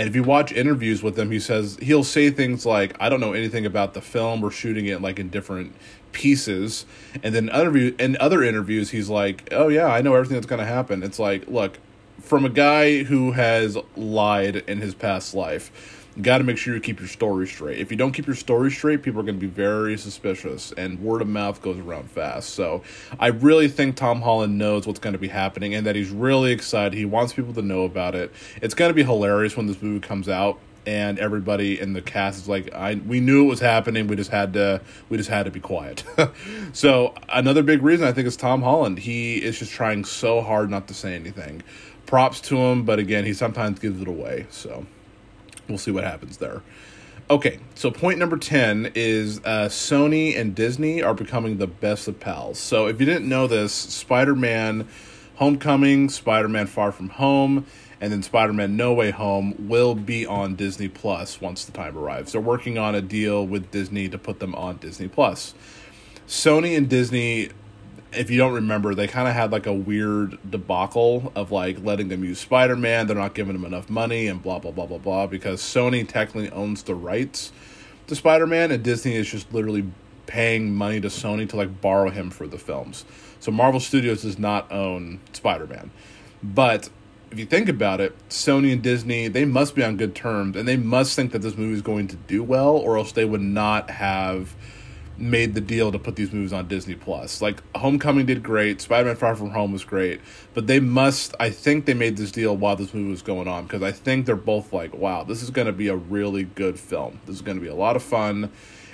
And 0.00 0.08
if 0.08 0.16
you 0.16 0.22
watch 0.22 0.50
interviews 0.50 1.02
with 1.02 1.18
him, 1.18 1.30
he 1.30 1.38
says 1.38 1.76
he'll 1.82 2.04
say 2.04 2.30
things 2.30 2.64
like, 2.64 2.96
"I 2.98 3.10
don't 3.10 3.20
know 3.20 3.34
anything 3.34 3.66
about 3.66 3.92
the 3.92 4.00
film. 4.00 4.40
We're 4.40 4.50
shooting 4.50 4.86
it 4.86 5.02
like 5.02 5.18
in 5.18 5.28
different 5.28 5.74
pieces." 6.12 6.86
And 7.22 7.34
then 7.34 7.50
other 7.50 7.76
in 7.76 8.16
other 8.18 8.42
interviews, 8.42 8.92
he's 8.92 9.10
like, 9.10 9.46
"Oh 9.52 9.68
yeah, 9.68 9.88
I 9.88 10.00
know 10.00 10.14
everything 10.14 10.36
that's 10.36 10.46
going 10.46 10.60
to 10.60 10.64
happen." 10.64 11.02
It's 11.02 11.18
like, 11.18 11.48
look, 11.48 11.80
from 12.22 12.46
a 12.46 12.48
guy 12.48 13.02
who 13.02 13.32
has 13.32 13.76
lied 13.94 14.56
in 14.66 14.80
his 14.80 14.94
past 14.94 15.34
life 15.34 15.99
you 16.16 16.22
got 16.22 16.38
to 16.38 16.44
make 16.44 16.58
sure 16.58 16.74
you 16.74 16.80
keep 16.80 16.98
your 16.98 17.08
story 17.08 17.46
straight. 17.46 17.78
If 17.78 17.90
you 17.90 17.96
don't 17.96 18.12
keep 18.12 18.26
your 18.26 18.36
story 18.36 18.70
straight, 18.70 19.02
people 19.02 19.20
are 19.20 19.24
going 19.24 19.36
to 19.36 19.40
be 19.40 19.46
very 19.46 19.96
suspicious, 19.96 20.72
and 20.72 20.98
word 21.00 21.22
of 21.22 21.28
mouth 21.28 21.62
goes 21.62 21.78
around 21.78 22.10
fast. 22.10 22.50
So 22.50 22.82
I 23.18 23.28
really 23.28 23.68
think 23.68 23.96
Tom 23.96 24.20
Holland 24.20 24.58
knows 24.58 24.86
what's 24.86 24.98
going 24.98 25.12
to 25.12 25.18
be 25.18 25.28
happening 25.28 25.74
and 25.74 25.86
that 25.86 25.96
he's 25.96 26.10
really 26.10 26.52
excited. 26.52 26.94
He 26.94 27.04
wants 27.04 27.32
people 27.32 27.54
to 27.54 27.62
know 27.62 27.84
about 27.84 28.14
it. 28.14 28.32
It's 28.60 28.74
going 28.74 28.90
to 28.90 28.94
be 28.94 29.04
hilarious 29.04 29.56
when 29.56 29.66
this 29.66 29.80
movie 29.80 30.00
comes 30.00 30.28
out 30.28 30.58
and 30.86 31.18
everybody 31.18 31.78
in 31.78 31.92
the 31.92 32.00
cast 32.00 32.38
is 32.38 32.48
like 32.48 32.72
I 32.72 32.94
we 32.94 33.20
knew 33.20 33.44
it 33.44 33.48
was 33.48 33.60
happening 33.60 34.06
we 34.06 34.16
just 34.16 34.30
had 34.30 34.54
to 34.54 34.80
we 35.10 35.18
just 35.18 35.28
had 35.28 35.44
to 35.44 35.50
be 35.50 35.60
quiet. 35.60 36.04
so 36.72 37.14
another 37.28 37.62
big 37.62 37.82
reason 37.82 38.06
I 38.06 38.12
think 38.12 38.26
is 38.26 38.36
Tom 38.36 38.62
Holland. 38.62 38.98
He 38.98 39.36
is 39.36 39.58
just 39.58 39.72
trying 39.72 40.04
so 40.04 40.40
hard 40.40 40.70
not 40.70 40.88
to 40.88 40.94
say 40.94 41.14
anything. 41.14 41.62
Props 42.06 42.40
to 42.42 42.56
him, 42.56 42.84
but 42.84 42.98
again, 42.98 43.24
he 43.24 43.34
sometimes 43.34 43.78
gives 43.78 44.00
it 44.00 44.08
away. 44.08 44.46
So 44.50 44.86
we'll 45.70 45.78
see 45.78 45.90
what 45.90 46.04
happens 46.04 46.36
there. 46.36 46.62
Okay, 47.30 47.60
so 47.76 47.92
point 47.92 48.18
number 48.18 48.36
10 48.36 48.92
is 48.96 49.38
uh, 49.44 49.68
Sony 49.68 50.36
and 50.36 50.52
Disney 50.52 51.00
are 51.00 51.14
becoming 51.14 51.58
the 51.58 51.68
best 51.68 52.08
of 52.08 52.18
pals. 52.18 52.58
So 52.58 52.86
if 52.86 52.98
you 52.98 53.06
didn't 53.06 53.28
know 53.28 53.46
this, 53.46 53.72
Spider 53.72 54.34
Man 54.34 54.88
Homecoming, 55.36 56.08
Spider 56.08 56.48
Man 56.48 56.66
Far 56.66 56.90
From 56.90 57.10
Home, 57.10 57.66
and 58.00 58.12
then 58.12 58.24
Spider 58.24 58.52
Man 58.52 58.76
No 58.76 58.92
Way 58.92 59.12
Home 59.12 59.54
will 59.68 59.94
be 59.94 60.26
on 60.26 60.56
Disney 60.56 60.88
Plus 60.88 61.40
once 61.40 61.64
the 61.64 61.72
time 61.72 61.96
arrives. 61.96 62.32
They're 62.32 62.40
working 62.40 62.78
on 62.78 62.96
a 62.96 63.00
deal 63.00 63.46
with 63.46 63.70
Disney 63.70 64.08
to 64.08 64.18
put 64.18 64.40
them 64.40 64.54
on 64.56 64.78
Disney 64.78 65.06
Plus. 65.06 65.54
Sony 66.26 66.76
and 66.76 66.88
Disney 66.88 67.50
if 68.12 68.30
you 68.30 68.38
don't 68.38 68.52
remember, 68.52 68.94
they 68.94 69.06
kind 69.06 69.28
of 69.28 69.34
had 69.34 69.52
like 69.52 69.66
a 69.66 69.72
weird 69.72 70.38
debacle 70.48 71.32
of 71.34 71.52
like 71.52 71.82
letting 71.84 72.08
them 72.08 72.24
use 72.24 72.38
Spider 72.38 72.76
Man. 72.76 73.06
They're 73.06 73.16
not 73.16 73.34
giving 73.34 73.54
them 73.54 73.64
enough 73.64 73.88
money 73.88 74.26
and 74.26 74.42
blah, 74.42 74.58
blah, 74.58 74.72
blah, 74.72 74.86
blah, 74.86 74.98
blah, 74.98 75.26
because 75.26 75.60
Sony 75.60 76.06
technically 76.06 76.50
owns 76.50 76.82
the 76.82 76.94
rights 76.94 77.52
to 78.08 78.16
Spider 78.16 78.46
Man 78.46 78.70
and 78.70 78.82
Disney 78.82 79.14
is 79.14 79.30
just 79.30 79.52
literally 79.52 79.84
paying 80.26 80.74
money 80.74 81.00
to 81.00 81.08
Sony 81.08 81.48
to 81.48 81.56
like 81.56 81.80
borrow 81.80 82.10
him 82.10 82.30
for 82.30 82.46
the 82.46 82.58
films. 82.58 83.04
So 83.38 83.50
Marvel 83.50 83.80
Studios 83.80 84.22
does 84.22 84.38
not 84.38 84.70
own 84.70 85.20
Spider 85.32 85.66
Man. 85.66 85.90
But 86.42 86.90
if 87.30 87.38
you 87.38 87.46
think 87.46 87.68
about 87.68 88.00
it, 88.00 88.16
Sony 88.28 88.72
and 88.72 88.82
Disney, 88.82 89.28
they 89.28 89.44
must 89.44 89.74
be 89.74 89.84
on 89.84 89.96
good 89.96 90.14
terms 90.14 90.56
and 90.56 90.66
they 90.66 90.76
must 90.76 91.14
think 91.14 91.32
that 91.32 91.42
this 91.42 91.56
movie 91.56 91.74
is 91.74 91.82
going 91.82 92.08
to 92.08 92.16
do 92.16 92.42
well, 92.42 92.76
or 92.76 92.98
else 92.98 93.12
they 93.12 93.24
would 93.24 93.40
not 93.40 93.90
have 93.90 94.54
made 95.20 95.54
the 95.54 95.60
deal 95.60 95.92
to 95.92 95.98
put 95.98 96.16
these 96.16 96.32
movies 96.32 96.52
on 96.52 96.66
Disney 96.68 96.94
Plus. 96.94 97.42
Like 97.42 97.62
Homecoming 97.76 98.26
did 98.26 98.42
great, 98.42 98.80
Spider-Man 98.80 99.16
Far 99.16 99.36
From 99.36 99.50
Home 99.50 99.72
was 99.72 99.84
great, 99.84 100.20
but 100.54 100.66
they 100.66 100.80
must 100.80 101.34
I 101.38 101.50
think 101.50 101.84
they 101.84 101.94
made 101.94 102.16
this 102.16 102.32
deal 102.32 102.56
while 102.56 102.76
this 102.76 102.94
movie 102.94 103.10
was 103.10 103.22
going 103.22 103.48
on 103.48 103.64
because 103.64 103.82
I 103.82 103.92
think 103.92 104.26
they're 104.26 104.36
both 104.36 104.72
like, 104.72 104.94
wow, 104.94 105.24
this 105.24 105.42
is 105.42 105.50
going 105.50 105.66
to 105.66 105.72
be 105.72 105.88
a 105.88 105.96
really 105.96 106.44
good 106.44 106.78
film. 106.78 107.20
This 107.26 107.36
is 107.36 107.42
going 107.42 107.58
to 107.58 107.62
be 107.62 107.68
a 107.68 107.74
lot 107.74 107.96
of 107.96 108.02
fun. 108.02 108.50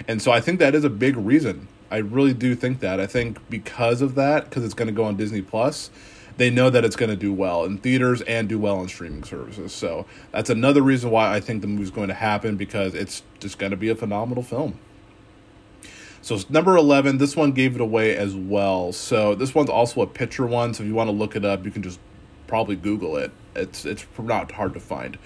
And 0.09 0.21
so 0.21 0.33
I 0.33 0.41
think 0.41 0.59
that 0.59 0.75
is 0.75 0.85
a 0.85 0.91
big 0.91 1.17
reason. 1.17 1.69
I 1.91 1.99
really 1.99 2.35
do 2.35 2.55
think 2.55 2.81
that. 2.81 3.01
I 3.01 3.07
think 3.07 3.39
because 3.49 4.03
of 4.03 4.15
that 4.17 4.45
because 4.45 4.65
it's 4.65 4.75
going 4.75 4.89
to 4.89 4.95
go 4.95 5.05
on 5.05 5.17
Disney 5.17 5.43
Plus, 5.43 5.91
they 6.37 6.51
know 6.51 6.71
that 6.71 6.85
it's 6.85 6.97
going 6.97 7.11
to 7.11 7.17
do 7.17 7.33
well 7.33 7.65
in 7.65 7.79
theaters 7.79 8.23
and 8.23 8.49
do 8.49 8.59
well 8.59 8.79
on 8.79 8.89
streaming 8.89 9.25
services. 9.25 9.73
So 9.73 10.07
that's 10.33 10.51
another 10.51 10.83
reason 10.83 11.11
why 11.11 11.35
I 11.35 11.41
think 11.41 11.63
the 11.63 11.69
movie's 11.69 11.91
going 11.91 12.09
to 12.09 12.15
happen 12.15 12.57
because 12.57 12.95
it's 12.95 13.23
just 13.39 13.59
going 13.59 13.71
to 13.71 13.77
be 13.77 13.89
a 13.89 13.95
phenomenal 13.95 14.43
film. 14.43 14.79
So 16.27 16.41
number 16.49 16.77
11, 16.77 17.19
this 17.19 17.37
one 17.37 17.53
gave 17.53 17.77
it 17.77 17.81
away 17.81 18.17
as 18.17 18.35
well. 18.35 18.91
So 18.91 19.37
this 19.37 19.55
one's 19.55 19.71
also 19.71 20.01
a 20.01 20.09
picture 20.09 20.45
one. 20.45 20.75
So 20.75 20.83
if 20.83 20.89
you 20.89 20.95
want 20.97 21.07
to 21.07 21.13
look 21.13 21.37
it 21.37 21.45
up, 21.45 21.65
you 21.65 21.71
can 21.71 21.85
just 21.85 22.01
probably 22.49 22.75
Google 22.75 23.17
it. 23.17 23.31
It's 23.55 23.85
it's 23.85 24.05
not 24.19 24.51
hard 24.51 24.75
to 24.75 24.81
find. 24.81 25.19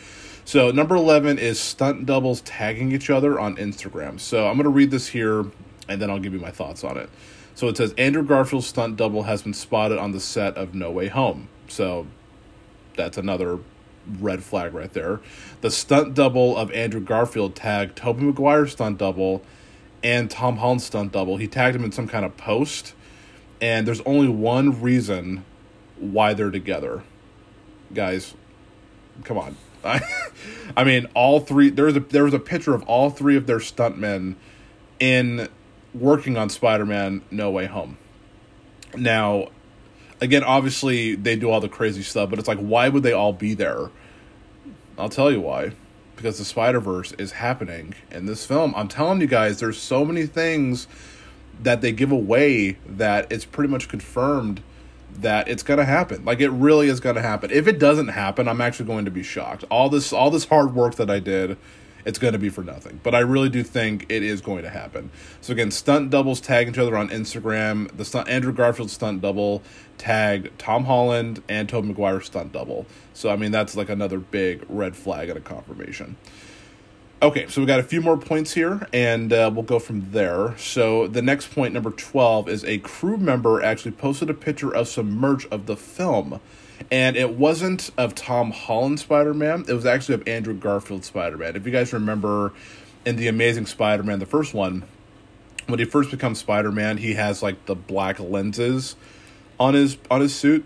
So 0.44 0.70
number 0.70 0.96
11 0.96 1.38
is 1.38 1.58
stunt 1.58 2.04
doubles 2.04 2.42
tagging 2.42 2.92
each 2.92 3.08
other 3.08 3.40
on 3.40 3.56
Instagram. 3.56 4.20
So 4.20 4.46
I'm 4.46 4.56
going 4.56 4.64
to 4.64 4.68
read 4.68 4.90
this 4.90 5.08
here 5.08 5.46
and 5.88 6.02
then 6.02 6.10
I'll 6.10 6.18
give 6.18 6.34
you 6.34 6.38
my 6.38 6.50
thoughts 6.50 6.84
on 6.84 6.98
it. 6.98 7.08
So 7.54 7.68
it 7.68 7.78
says 7.78 7.94
Andrew 7.96 8.22
Garfield's 8.22 8.66
stunt 8.66 8.98
double 8.98 9.22
has 9.22 9.40
been 9.40 9.54
spotted 9.54 9.96
on 9.96 10.12
the 10.12 10.20
set 10.20 10.54
of 10.58 10.74
No 10.74 10.90
Way 10.90 11.08
Home. 11.08 11.48
So 11.66 12.08
that's 12.96 13.16
another 13.16 13.58
red 14.18 14.42
flag 14.42 14.74
right 14.74 14.92
there. 14.92 15.20
The 15.62 15.70
stunt 15.70 16.12
double 16.12 16.58
of 16.58 16.70
Andrew 16.72 17.00
Garfield 17.00 17.56
tagged 17.56 17.96
Tobey 17.96 18.24
Maguire's 18.24 18.72
stunt 18.72 18.98
double 18.98 19.42
and 20.02 20.30
Tom 20.30 20.56
Holland 20.56 20.82
stunt 20.82 21.12
double. 21.12 21.36
He 21.36 21.46
tagged 21.46 21.76
him 21.76 21.84
in 21.84 21.92
some 21.92 22.08
kind 22.08 22.24
of 22.24 22.36
post, 22.36 22.94
and 23.60 23.86
there's 23.86 24.00
only 24.02 24.28
one 24.28 24.80
reason 24.80 25.44
why 25.98 26.34
they're 26.34 26.50
together. 26.50 27.02
Guys, 27.92 28.34
come 29.24 29.38
on. 29.38 29.56
I, 29.84 30.00
I 30.76 30.84
mean, 30.84 31.06
all 31.14 31.40
three. 31.40 31.70
There 31.70 31.86
was 31.86 31.96
a 31.96 32.00
there 32.00 32.24
was 32.24 32.34
a 32.34 32.38
picture 32.38 32.74
of 32.74 32.82
all 32.84 33.10
three 33.10 33.36
of 33.36 33.46
their 33.46 33.58
stuntmen 33.58 34.36
in 34.98 35.48
working 35.94 36.36
on 36.36 36.48
Spider-Man: 36.48 37.22
No 37.30 37.50
Way 37.50 37.66
Home. 37.66 37.98
Now, 38.96 39.48
again, 40.20 40.42
obviously 40.42 41.14
they 41.14 41.36
do 41.36 41.50
all 41.50 41.60
the 41.60 41.68
crazy 41.68 42.02
stuff, 42.02 42.30
but 42.30 42.38
it's 42.38 42.48
like, 42.48 42.58
why 42.58 42.88
would 42.88 43.02
they 43.02 43.12
all 43.12 43.32
be 43.32 43.54
there? 43.54 43.90
I'll 44.98 45.08
tell 45.08 45.30
you 45.30 45.40
why 45.40 45.72
because 46.20 46.36
the 46.36 46.44
Spider 46.44 46.80
Verse 46.80 47.12
is 47.12 47.32
happening 47.32 47.94
in 48.10 48.26
this 48.26 48.44
film. 48.44 48.74
I'm 48.76 48.88
telling 48.88 49.22
you 49.22 49.26
guys, 49.26 49.58
there's 49.58 49.78
so 49.78 50.04
many 50.04 50.26
things 50.26 50.86
that 51.62 51.80
they 51.80 51.92
give 51.92 52.12
away 52.12 52.76
that 52.86 53.32
it's 53.32 53.46
pretty 53.46 53.70
much 53.70 53.88
confirmed 53.88 54.62
that 55.16 55.48
it's 55.48 55.62
going 55.62 55.78
to 55.78 55.86
happen. 55.86 56.22
Like 56.26 56.40
it 56.40 56.50
really 56.50 56.88
is 56.88 57.00
going 57.00 57.16
to 57.16 57.22
happen. 57.22 57.50
If 57.50 57.66
it 57.66 57.78
doesn't 57.78 58.08
happen, 58.08 58.48
I'm 58.48 58.60
actually 58.60 58.84
going 58.84 59.06
to 59.06 59.10
be 59.10 59.22
shocked. 59.22 59.64
All 59.70 59.88
this 59.88 60.12
all 60.12 60.30
this 60.30 60.44
hard 60.44 60.74
work 60.74 60.96
that 60.96 61.08
I 61.08 61.20
did, 61.20 61.56
it's 62.04 62.18
going 62.18 62.32
to 62.32 62.38
be 62.38 62.48
for 62.48 62.62
nothing. 62.62 63.00
But 63.02 63.14
I 63.14 63.20
really 63.20 63.48
do 63.48 63.62
think 63.62 64.06
it 64.08 64.22
is 64.22 64.40
going 64.40 64.62
to 64.62 64.70
happen. 64.70 65.10
So 65.40 65.52
again, 65.52 65.70
stunt 65.70 66.10
doubles 66.10 66.40
tag 66.40 66.68
each 66.68 66.78
other 66.78 66.96
on 66.96 67.08
Instagram. 67.08 67.96
The 67.96 68.04
stunt 68.04 68.28
Andrew 68.28 68.52
Garfield 68.52 68.90
stunt 68.90 69.20
double 69.20 69.62
tagged 69.98 70.58
Tom 70.58 70.84
Holland 70.84 71.42
and 71.48 71.68
Tobey 71.68 71.88
Maguire 71.88 72.20
stunt 72.20 72.52
double. 72.52 72.86
So 73.12 73.30
I 73.30 73.36
mean 73.36 73.52
that's 73.52 73.76
like 73.76 73.88
another 73.88 74.18
big 74.18 74.64
red 74.68 74.96
flag 74.96 75.28
and 75.28 75.38
a 75.38 75.42
confirmation. 75.42 76.16
Okay, 77.22 77.46
so 77.48 77.60
we 77.60 77.66
got 77.66 77.78
a 77.78 77.82
few 77.82 78.00
more 78.00 78.16
points 78.16 78.54
here, 78.54 78.88
and 78.94 79.30
uh, 79.30 79.50
we'll 79.52 79.62
go 79.62 79.78
from 79.78 80.10
there. 80.10 80.56
So 80.56 81.06
the 81.06 81.20
next 81.20 81.52
point, 81.52 81.74
number 81.74 81.90
twelve, 81.90 82.48
is 82.48 82.64
a 82.64 82.78
crew 82.78 83.18
member 83.18 83.62
actually 83.62 83.90
posted 83.90 84.30
a 84.30 84.34
picture 84.34 84.74
of 84.74 84.88
some 84.88 85.10
merch 85.10 85.44
of 85.48 85.66
the 85.66 85.76
film, 85.76 86.40
and 86.90 87.16
it 87.16 87.34
wasn't 87.34 87.90
of 87.96 88.14
Tom 88.14 88.50
Holland 88.50 89.00
Spider 89.00 89.34
Man. 89.34 89.64
It 89.68 89.74
was 89.74 89.86
actually 89.86 90.16
of 90.16 90.28
Andrew 90.28 90.54
Garfield 90.54 91.04
Spider 91.04 91.36
Man. 91.36 91.56
If 91.56 91.66
you 91.66 91.72
guys 91.72 91.92
remember, 91.92 92.52
in 93.04 93.16
the 93.16 93.28
Amazing 93.28 93.66
Spider 93.66 94.02
Man, 94.02 94.18
the 94.18 94.26
first 94.26 94.54
one, 94.54 94.84
when 95.66 95.78
he 95.78 95.84
first 95.84 96.10
becomes 96.10 96.38
Spider 96.38 96.72
Man, 96.72 96.96
he 96.96 97.14
has 97.14 97.42
like 97.42 97.66
the 97.66 97.74
black 97.74 98.18
lenses 98.20 98.96
on 99.58 99.74
his 99.74 99.98
on 100.10 100.20
his 100.20 100.34
suit. 100.34 100.64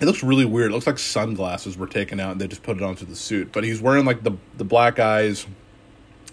It 0.00 0.04
looks 0.04 0.22
really 0.22 0.44
weird. 0.44 0.70
It 0.70 0.74
looks 0.74 0.86
like 0.86 0.98
sunglasses 0.98 1.78
were 1.78 1.86
taken 1.86 2.20
out 2.20 2.32
and 2.32 2.40
they 2.40 2.46
just 2.46 2.62
put 2.62 2.76
it 2.76 2.82
onto 2.82 3.06
the 3.06 3.16
suit. 3.16 3.50
But 3.52 3.64
he's 3.64 3.80
wearing 3.80 4.04
like 4.04 4.22
the 4.22 4.36
the 4.56 4.64
black 4.64 4.98
eyes, 4.98 5.46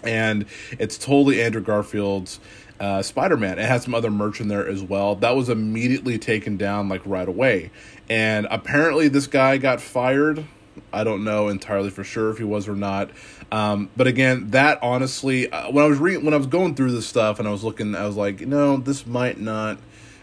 and 0.04 0.46
it's 0.80 0.98
totally 0.98 1.42
Andrew 1.42 1.62
Garfield's 1.62 2.40
uh, 2.80 3.02
Spider 3.02 3.38
Man. 3.38 3.60
It 3.60 3.66
had 3.66 3.82
some 3.82 3.96
other 3.96 4.12
merch 4.12 4.42
in 4.42 4.48
there 4.48 4.68
as 4.68 4.82
well. 4.82 5.16
That 5.16 5.36
was 5.36 5.50
immediately 5.50 6.18
taken 6.18 6.58
down 6.58 6.90
like 6.90 7.02
right 7.06 7.28
away, 7.28 7.72
and 8.10 8.48
apparently 8.50 9.08
this 9.08 9.28
guy 9.28 9.58
got 9.58 9.82
fired. 9.82 10.46
I 10.92 11.04
don't 11.04 11.24
know 11.24 11.50
entirely 11.50 11.90
for 11.90 12.04
sure 12.04 12.32
if 12.32 12.38
he 12.38 12.44
was 12.44 12.68
or 12.68 12.76
not. 12.76 13.12
Um, 13.52 13.90
but 13.96 14.08
again, 14.08 14.50
that 14.52 14.80
honestly, 14.82 15.52
uh, 15.52 15.70
when 15.70 15.86
I 15.86 15.88
was 15.88 16.00
reading, 16.00 16.26
when 16.26 16.34
I 16.34 16.38
was 16.38 16.48
going 16.48 16.74
through 16.76 16.92
this 16.92 17.06
stuff 17.06 17.40
and 17.40 17.48
I 17.48 17.52
was 17.52 17.64
looking, 17.64 17.94
I 17.96 18.08
was 18.08 18.16
like, 18.16 18.42
no, 18.42 18.78
this 18.78 19.06
might 19.06 19.40
not 19.40 19.78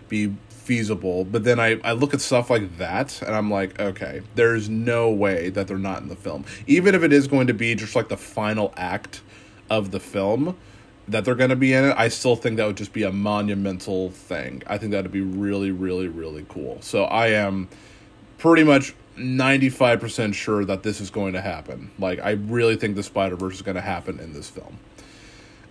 be 0.08 0.34
feasible. 0.48 1.24
But 1.24 1.44
then 1.44 1.58
I, 1.58 1.80
I 1.82 1.92
look 1.92 2.14
at 2.14 2.20
stuff 2.20 2.50
like 2.50 2.78
that 2.78 3.22
and 3.22 3.34
I'm 3.34 3.50
like, 3.50 3.80
okay, 3.80 4.22
there's 4.34 4.68
no 4.68 5.10
way 5.10 5.50
that 5.50 5.66
they're 5.66 5.78
not 5.78 6.02
in 6.02 6.08
the 6.08 6.16
film. 6.16 6.44
Even 6.66 6.94
if 6.94 7.02
it 7.02 7.12
is 7.12 7.26
going 7.26 7.48
to 7.48 7.54
be 7.54 7.74
just 7.74 7.96
like 7.96 8.08
the 8.08 8.16
final 8.16 8.72
act 8.76 9.22
of 9.68 9.90
the 9.90 10.00
film 10.00 10.56
that 11.10 11.24
they're 11.24 11.34
going 11.34 11.50
to 11.50 11.56
be 11.56 11.72
in 11.72 11.84
it, 11.84 11.94
I 11.96 12.08
still 12.08 12.36
think 12.36 12.56
that 12.56 12.66
would 12.66 12.76
just 12.76 12.92
be 12.92 13.02
a 13.02 13.12
monumental 13.12 14.10
thing. 14.10 14.62
I 14.66 14.78
think 14.78 14.92
that 14.92 15.02
would 15.02 15.12
be 15.12 15.20
really, 15.20 15.70
really, 15.70 16.08
really 16.08 16.46
cool. 16.48 16.78
So 16.80 17.04
I 17.04 17.28
am 17.28 17.68
pretty 18.38 18.64
much 18.64 18.94
95% 19.16 20.34
sure 20.34 20.64
that 20.64 20.82
this 20.82 21.00
is 21.00 21.10
going 21.10 21.34
to 21.34 21.40
happen. 21.40 21.90
Like, 21.98 22.20
I 22.20 22.30
really 22.30 22.76
think 22.76 22.96
the 22.96 23.02
Spider 23.02 23.36
Verse 23.36 23.56
is 23.56 23.62
going 23.62 23.74
to 23.74 23.80
happen 23.80 24.18
in 24.18 24.32
this 24.32 24.48
film. 24.48 24.78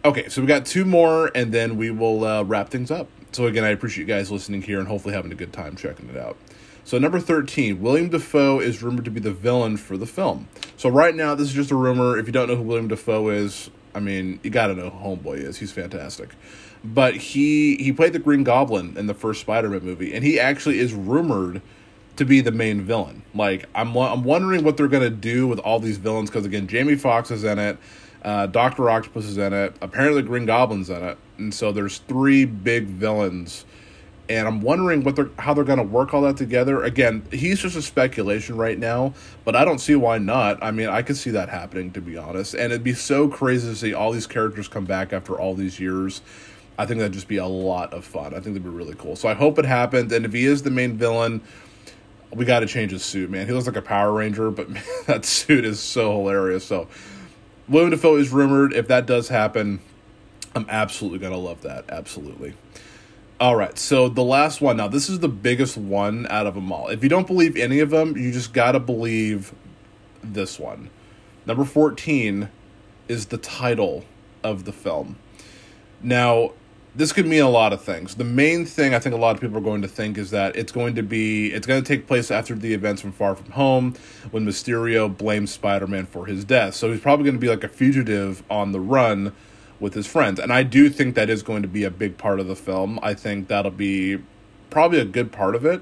Okay, 0.05 0.29
so 0.29 0.41
we 0.41 0.47
got 0.47 0.65
two 0.65 0.85
more, 0.85 1.31
and 1.35 1.51
then 1.51 1.77
we 1.77 1.89
will 1.89 2.23
uh, 2.23 2.43
wrap 2.43 2.69
things 2.69 2.91
up. 2.91 3.07
So, 3.31 3.47
again, 3.47 3.63
I 3.63 3.69
appreciate 3.69 4.07
you 4.07 4.13
guys 4.13 4.31
listening 4.31 4.61
here 4.61 4.79
and 4.79 4.87
hopefully 4.87 5.13
having 5.13 5.31
a 5.31 5.35
good 5.35 5.51
time 5.51 5.75
checking 5.75 6.09
it 6.09 6.17
out. 6.17 6.37
So, 6.83 6.97
number 6.97 7.19
13, 7.19 7.81
William 7.81 8.09
Dafoe 8.09 8.59
is 8.59 8.81
rumored 8.81 9.05
to 9.05 9.11
be 9.11 9.19
the 9.19 9.31
villain 9.31 9.77
for 9.77 9.97
the 9.97 10.05
film. 10.05 10.47
So, 10.77 10.89
right 10.89 11.15
now, 11.15 11.35
this 11.35 11.49
is 11.49 11.53
just 11.53 11.71
a 11.71 11.75
rumor. 11.75 12.17
If 12.17 12.27
you 12.27 12.31
don't 12.31 12.47
know 12.47 12.55
who 12.55 12.63
William 12.63 12.87
Dafoe 12.87 13.29
is, 13.29 13.69
I 13.93 13.99
mean, 13.99 14.39
you 14.43 14.49
gotta 14.49 14.75
know 14.75 14.89
who 14.89 15.15
Homeboy 15.15 15.37
is. 15.37 15.57
He's 15.57 15.71
fantastic. 15.71 16.29
But 16.83 17.15
he 17.15 17.75
he 17.77 17.91
played 17.91 18.13
the 18.13 18.19
Green 18.19 18.43
Goblin 18.43 18.97
in 18.97 19.07
the 19.07 19.13
first 19.13 19.41
Spider-Man 19.41 19.83
movie, 19.83 20.13
and 20.13 20.23
he 20.23 20.39
actually 20.39 20.79
is 20.79 20.93
rumored 20.93 21.61
to 22.15 22.25
be 22.25 22.41
the 22.41 22.51
main 22.51 22.81
villain. 22.81 23.23
Like 23.33 23.65
I'm 23.75 23.95
I'm 23.97 24.23
wondering 24.23 24.63
what 24.63 24.77
they're 24.77 24.87
gonna 24.87 25.09
do 25.09 25.47
with 25.47 25.59
all 25.59 25.79
these 25.79 25.97
villains 25.97 26.29
because 26.29 26.45
again, 26.45 26.67
Jamie 26.67 26.95
Foxx 26.95 27.31
is 27.31 27.43
in 27.43 27.59
it, 27.59 27.77
uh, 28.23 28.47
Doctor 28.47 28.89
Octopus 28.89 29.25
is 29.25 29.37
in 29.37 29.53
it, 29.53 29.75
apparently 29.81 30.21
Green 30.21 30.45
Goblin's 30.45 30.89
in 30.89 31.03
it, 31.03 31.17
and 31.37 31.53
so 31.53 31.71
there's 31.71 31.99
three 31.99 32.45
big 32.45 32.85
villains. 32.85 33.65
And 34.29 34.47
I'm 34.47 34.61
wondering 34.61 35.03
what 35.03 35.15
they're 35.15 35.31
how 35.39 35.55
they're 35.55 35.63
gonna 35.63 35.83
work 35.83 36.13
all 36.13 36.21
that 36.21 36.37
together. 36.37 36.83
Again, 36.83 37.23
he's 37.31 37.59
just 37.59 37.75
a 37.75 37.81
speculation 37.81 38.55
right 38.55 38.77
now, 38.77 39.13
but 39.43 39.55
I 39.55 39.65
don't 39.65 39.79
see 39.79 39.95
why 39.95 40.19
not. 40.19 40.61
I 40.61 40.69
mean, 40.71 40.87
I 40.87 41.01
could 41.01 41.17
see 41.17 41.31
that 41.31 41.49
happening 41.49 41.91
to 41.93 42.01
be 42.01 42.15
honest, 42.15 42.53
and 42.53 42.65
it'd 42.65 42.83
be 42.83 42.93
so 42.93 43.27
crazy 43.27 43.67
to 43.69 43.75
see 43.75 43.93
all 43.93 44.11
these 44.11 44.27
characters 44.27 44.67
come 44.67 44.85
back 44.85 45.13
after 45.13 45.39
all 45.39 45.55
these 45.55 45.79
years. 45.79 46.21
I 46.77 46.85
think 46.85 46.99
that'd 46.99 47.11
just 47.11 47.27
be 47.27 47.37
a 47.37 47.45
lot 47.45 47.93
of 47.93 48.05
fun. 48.05 48.27
I 48.27 48.39
think 48.39 48.55
that'd 48.55 48.63
be 48.63 48.69
really 48.69 48.95
cool. 48.95 49.17
So 49.17 49.27
I 49.27 49.33
hope 49.33 49.59
it 49.59 49.65
happens. 49.65 50.13
And 50.13 50.25
if 50.25 50.31
he 50.31 50.45
is 50.45 50.63
the 50.63 50.71
main 50.71 50.95
villain, 50.95 51.41
we 52.33 52.45
got 52.45 52.61
to 52.61 52.67
change 52.67 52.91
his 52.91 53.03
suit, 53.03 53.29
man. 53.29 53.47
He 53.47 53.51
looks 53.53 53.67
like 53.67 53.75
a 53.75 53.81
Power 53.81 54.13
Ranger, 54.13 54.49
but 54.49 54.69
man, 54.69 54.83
that 55.05 55.25
suit 55.25 55.65
is 55.65 55.81
so 55.81 56.13
hilarious. 56.13 56.63
So, 56.63 56.87
William 57.67 57.91
Dafoe 57.91 58.15
is 58.15 58.31
rumored. 58.31 58.71
If 58.73 58.87
that 58.87 59.05
does 59.05 59.27
happen, 59.27 59.81
I'm 60.55 60.65
absolutely 60.69 61.19
gonna 61.19 61.37
love 61.37 61.61
that. 61.63 61.85
Absolutely. 61.89 62.53
All 63.39 63.55
right, 63.55 63.77
so 63.77 64.09
the 64.09 64.23
last 64.23 64.59
one. 64.59 64.75
Now, 64.75 64.89
this 64.89 65.07
is 65.07 65.19
the 65.19 65.29
biggest 65.29 65.77
one 65.77 66.27
out 66.29 66.45
of 66.45 66.55
them 66.55 66.73
all. 66.73 66.89
If 66.89 67.03
you 67.03 67.07
don't 67.07 67.25
believe 67.25 67.55
any 67.55 67.79
of 67.79 67.89
them, 67.89 68.17
you 68.17 68.33
just 68.33 68.51
gotta 68.51 68.81
believe 68.81 69.53
this 70.21 70.59
one. 70.59 70.89
Number 71.45 71.63
14 71.63 72.49
is 73.07 73.27
the 73.27 73.37
title 73.37 74.03
of 74.43 74.65
the 74.65 74.73
film. 74.73 75.15
Now, 76.01 76.51
this 76.93 77.13
could 77.13 77.27
mean 77.27 77.41
a 77.41 77.49
lot 77.49 77.71
of 77.71 77.81
things. 77.81 78.15
The 78.15 78.25
main 78.25 78.65
thing 78.65 78.93
I 78.93 78.99
think 78.99 79.15
a 79.15 79.17
lot 79.17 79.35
of 79.35 79.41
people 79.41 79.57
are 79.57 79.61
going 79.61 79.83
to 79.83 79.87
think 79.87 80.17
is 80.17 80.31
that 80.31 80.57
it's 80.57 80.73
going 80.73 80.95
to 80.95 81.01
be 81.01 81.53
it's 81.53 81.65
going 81.65 81.81
to 81.81 81.87
take 81.87 82.07
place 82.07 82.31
after 82.31 82.55
the 82.55 82.73
events 82.73 83.01
from 83.01 83.13
Far 83.13 83.35
From 83.35 83.51
Home 83.51 83.95
when 84.31 84.45
Mysterio 84.45 85.15
blames 85.15 85.51
Spider-Man 85.51 86.07
for 86.07 86.25
his 86.25 86.43
death. 86.43 86.75
So 86.75 86.91
he's 86.91 86.99
probably 86.99 87.23
going 87.23 87.35
to 87.35 87.39
be 87.39 87.47
like 87.47 87.63
a 87.63 87.69
fugitive 87.69 88.43
on 88.49 88.73
the 88.73 88.81
run 88.81 89.33
with 89.79 89.93
his 89.93 90.07
friends. 90.07 90.39
And 90.39 90.51
I 90.51 90.63
do 90.63 90.89
think 90.89 91.15
that 91.15 91.29
is 91.29 91.43
going 91.43 91.61
to 91.61 91.67
be 91.67 91.83
a 91.83 91.91
big 91.91 92.17
part 92.17 92.39
of 92.39 92.47
the 92.47 92.55
film. 92.55 92.99
I 93.01 93.13
think 93.13 93.47
that'll 93.47 93.71
be 93.71 94.19
probably 94.69 94.99
a 94.99 95.05
good 95.05 95.31
part 95.31 95.55
of 95.55 95.65
it. 95.65 95.81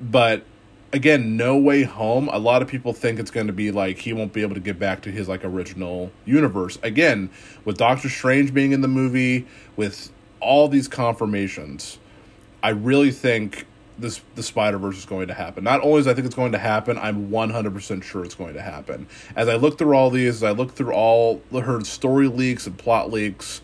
But 0.00 0.44
again, 0.92 1.36
No 1.36 1.56
Way 1.56 1.82
Home, 1.82 2.28
a 2.32 2.38
lot 2.38 2.62
of 2.62 2.68
people 2.68 2.92
think 2.92 3.18
it's 3.18 3.30
going 3.30 3.46
to 3.46 3.52
be 3.52 3.70
like 3.70 3.98
he 3.98 4.12
won't 4.12 4.32
be 4.32 4.42
able 4.42 4.54
to 4.54 4.60
get 4.60 4.78
back 4.78 5.02
to 5.02 5.10
his 5.10 5.28
like 5.28 5.44
original 5.44 6.10
universe. 6.24 6.78
Again, 6.82 7.30
with 7.64 7.76
Doctor 7.76 8.08
Strange 8.08 8.52
being 8.54 8.72
in 8.72 8.80
the 8.80 8.88
movie, 8.88 9.46
with 9.76 10.10
all 10.40 10.68
these 10.68 10.88
confirmations, 10.88 11.98
I 12.62 12.70
really 12.70 13.10
think 13.10 13.66
this 14.00 14.20
the 14.34 14.42
Spider 14.42 14.78
Verse 14.78 14.98
is 14.98 15.04
going 15.04 15.28
to 15.28 15.34
happen. 15.34 15.64
Not 15.64 15.82
only 15.82 16.00
is 16.00 16.06
I 16.06 16.14
think 16.14 16.26
it's 16.26 16.34
going 16.34 16.52
to 16.52 16.58
happen, 16.58 16.98
I'm 16.98 17.30
100 17.30 17.72
percent 17.72 18.04
sure 18.04 18.24
it's 18.24 18.34
going 18.34 18.54
to 18.54 18.62
happen. 18.62 19.06
As 19.36 19.48
I 19.48 19.56
look 19.56 19.78
through 19.78 19.94
all 19.94 20.10
these, 20.10 20.36
as 20.36 20.42
I 20.42 20.50
look 20.50 20.72
through 20.72 20.92
all 20.92 21.42
her 21.52 21.84
story 21.84 22.28
leaks 22.28 22.66
and 22.66 22.76
plot 22.76 23.10
leaks, 23.10 23.60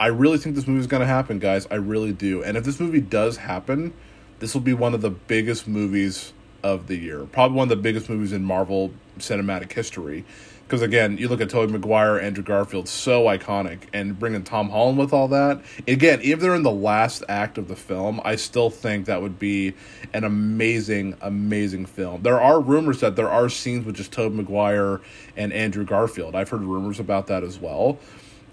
I 0.00 0.06
really 0.06 0.38
think 0.38 0.54
this 0.54 0.66
movie 0.66 0.80
is 0.80 0.86
going 0.86 1.00
to 1.00 1.06
happen, 1.06 1.38
guys. 1.38 1.66
I 1.70 1.76
really 1.76 2.12
do. 2.12 2.42
And 2.42 2.56
if 2.56 2.64
this 2.64 2.78
movie 2.78 3.00
does 3.00 3.38
happen, 3.38 3.92
this 4.38 4.54
will 4.54 4.60
be 4.60 4.74
one 4.74 4.94
of 4.94 5.00
the 5.00 5.10
biggest 5.10 5.66
movies 5.66 6.32
of 6.62 6.86
the 6.86 6.96
year. 6.96 7.24
Probably 7.24 7.56
one 7.56 7.64
of 7.64 7.70
the 7.70 7.82
biggest 7.82 8.08
movies 8.08 8.32
in 8.32 8.44
Marvel 8.44 8.92
cinematic 9.18 9.72
history. 9.72 10.24
Because 10.68 10.82
again, 10.82 11.16
you 11.16 11.28
look 11.28 11.40
at 11.40 11.48
Tobey 11.48 11.72
Maguire, 11.72 12.20
Andrew 12.20 12.44
Garfield, 12.44 12.90
so 12.90 13.24
iconic, 13.24 13.84
and 13.94 14.18
bringing 14.18 14.44
Tom 14.44 14.68
Holland 14.68 14.98
with 14.98 15.14
all 15.14 15.26
that. 15.28 15.62
Again, 15.86 16.20
if 16.22 16.40
they're 16.40 16.54
in 16.54 16.62
the 16.62 16.70
last 16.70 17.24
act 17.26 17.56
of 17.56 17.68
the 17.68 17.74
film, 17.74 18.20
I 18.22 18.36
still 18.36 18.68
think 18.68 19.06
that 19.06 19.22
would 19.22 19.38
be 19.38 19.72
an 20.12 20.24
amazing, 20.24 21.16
amazing 21.22 21.86
film. 21.86 22.20
There 22.20 22.38
are 22.38 22.60
rumors 22.60 23.00
that 23.00 23.16
there 23.16 23.30
are 23.30 23.48
scenes 23.48 23.86
with 23.86 23.96
just 23.96 24.12
Tobey 24.12 24.36
Maguire 24.36 25.00
and 25.38 25.54
Andrew 25.54 25.86
Garfield. 25.86 26.34
I've 26.34 26.50
heard 26.50 26.60
rumors 26.60 27.00
about 27.00 27.28
that 27.28 27.42
as 27.42 27.58
well. 27.58 27.98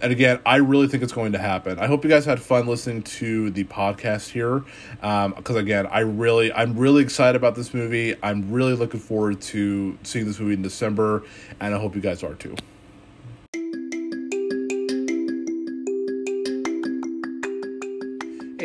And 0.06 0.12
again, 0.12 0.40
I 0.46 0.58
really 0.58 0.88
think 0.88 1.02
it's 1.02 1.14
going 1.14 1.32
to 1.32 1.40
happen. 1.40 1.80
I 1.80 1.88
hope 1.88 2.04
you 2.04 2.12
guys 2.12 2.26
had 2.26 2.40
fun 2.40 2.68
listening 2.68 3.02
to 3.02 3.50
the 3.50 3.64
podcast 3.64 4.30
here, 4.30 4.60
because 5.02 5.50
um, 5.50 5.58
again, 5.58 5.88
I 5.88 6.02
really, 6.02 6.54
I'm 6.54 6.78
really 6.78 7.02
excited 7.02 7.36
about 7.36 7.56
this 7.56 7.74
movie. 7.74 8.14
I'm 8.22 8.52
really 8.52 8.76
looking 8.76 9.00
forward 9.00 9.42
to 9.42 9.98
seeing 10.04 10.28
this 10.28 10.40
movie 10.40 10.54
in 10.54 10.62
December, 10.62 11.24
and 11.60 11.74
I 11.74 11.80
hope 11.80 11.96
you 11.96 12.02
guys 12.02 12.22
are 12.22 12.36
too. 12.36 12.56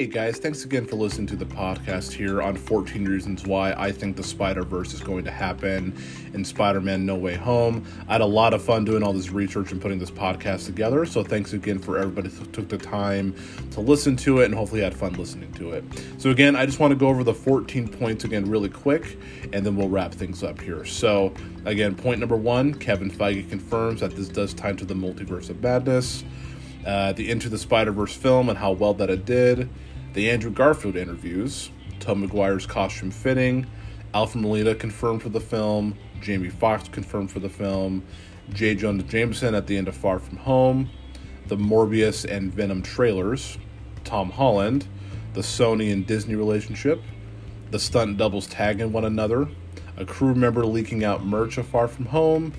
Hey 0.01 0.07
guys, 0.07 0.39
thanks 0.39 0.65
again 0.65 0.87
for 0.87 0.97
listening 0.97 1.27
to 1.27 1.37
the 1.37 1.45
podcast 1.45 2.13
here 2.13 2.41
on 2.41 2.57
14 2.57 3.05
Reasons 3.05 3.45
Why 3.45 3.75
I 3.75 3.93
think 3.93 4.17
the 4.17 4.23
Spider 4.23 4.63
Verse 4.63 4.95
is 4.95 5.01
going 5.03 5.25
to 5.25 5.31
happen 5.31 5.95
in 6.33 6.43
Spider 6.43 6.81
Man 6.81 7.05
No 7.05 7.17
Way 7.17 7.35
Home. 7.35 7.85
I 8.09 8.13
had 8.13 8.23
a 8.23 8.25
lot 8.25 8.55
of 8.55 8.63
fun 8.63 8.87
doing 8.87 9.03
all 9.03 9.13
this 9.13 9.31
research 9.31 9.73
and 9.73 9.79
putting 9.79 9.99
this 9.99 10.11
podcast 10.11 10.65
together, 10.65 11.05
so 11.05 11.23
thanks 11.23 11.53
again 11.53 11.79
for 11.79 11.99
everybody 11.99 12.31
who 12.31 12.47
took 12.47 12.71
the 12.71 12.79
time 12.79 13.35
to 13.73 13.83
listen 13.83 14.17
to 14.17 14.41
it 14.41 14.47
and 14.47 14.55
hopefully 14.55 14.81
had 14.81 14.95
fun 14.95 15.13
listening 15.13 15.53
to 15.53 15.73
it. 15.73 15.85
So, 16.17 16.31
again, 16.31 16.57
I 16.57 16.65
just 16.65 16.81
want 16.81 16.93
to 16.93 16.97
go 16.97 17.09
over 17.09 17.23
the 17.23 17.35
14 17.35 17.87
points 17.87 18.25
again 18.25 18.49
really 18.49 18.71
quick 18.71 19.19
and 19.53 19.67
then 19.67 19.77
we'll 19.77 19.91
wrap 19.91 20.15
things 20.15 20.43
up 20.43 20.63
here. 20.63 20.87
So, 20.87 21.35
again, 21.67 21.95
point 21.95 22.21
number 22.21 22.37
one 22.37 22.73
Kevin 22.73 23.11
Feige 23.11 23.51
confirms 23.51 24.01
that 24.01 24.17
this 24.17 24.29
does 24.29 24.55
tie 24.55 24.73
to 24.73 24.87
the 24.87 24.95
multiverse 24.95 25.51
of 25.51 25.63
madness. 25.63 26.25
Uh, 26.87 27.13
the 27.13 27.31
Into 27.31 27.51
the 27.51 27.59
Spider 27.59 27.93
Verse 27.93 28.17
film 28.17 28.49
and 28.49 28.57
how 28.57 28.73
well 28.73 28.95
that 28.95 29.11
it 29.11 29.27
did, 29.27 29.69
the 30.13 30.31
Andrew 30.31 30.51
Garfield 30.51 30.97
interviews, 30.97 31.71
Tom 32.01 32.21
Maguire's 32.21 32.67
costume 32.67 33.11
fitting, 33.11 33.67
Alfred 34.13 34.43
Molina 34.43 34.75
confirmed 34.75 35.23
for 35.23 35.29
the 35.29 35.41
film, 35.41 35.97
Jamie 36.21 36.49
Foxx 36.49 36.89
confirmed 36.89 37.31
for 37.31 37.39
the 37.39 37.49
film, 37.49 38.05
J. 38.53 38.75
Jonah 38.75 39.05
Jameson 39.05 39.55
at 39.55 39.69
the 39.69 39.77
end 39.77 39.87
of 39.87 39.95
Far 39.95 40.19
From 40.19 40.39
Home, 40.39 40.91
the 41.47 41.57
Morbius 41.57 42.25
and 42.25 42.53
Venom 42.53 42.83
trailers, 42.83 43.59
Tom 44.03 44.31
Holland, 44.31 44.87
the 45.35 45.43
Sony 45.43 45.93
and 45.93 46.05
Disney 46.07 46.35
relationship, 46.35 47.01
the 47.71 47.79
stunt 47.79 48.17
doubles 48.17 48.49
tagging 48.49 48.93
one 48.93 49.05
another, 49.05 49.49
a 49.97 50.05
crew 50.05 50.35
member 50.35 50.67
leaking 50.67 51.05
out 51.05 51.25
merch 51.25 51.57
of 51.57 51.67
Far 51.67 51.87
From 51.87 52.07
Home, 52.07 52.53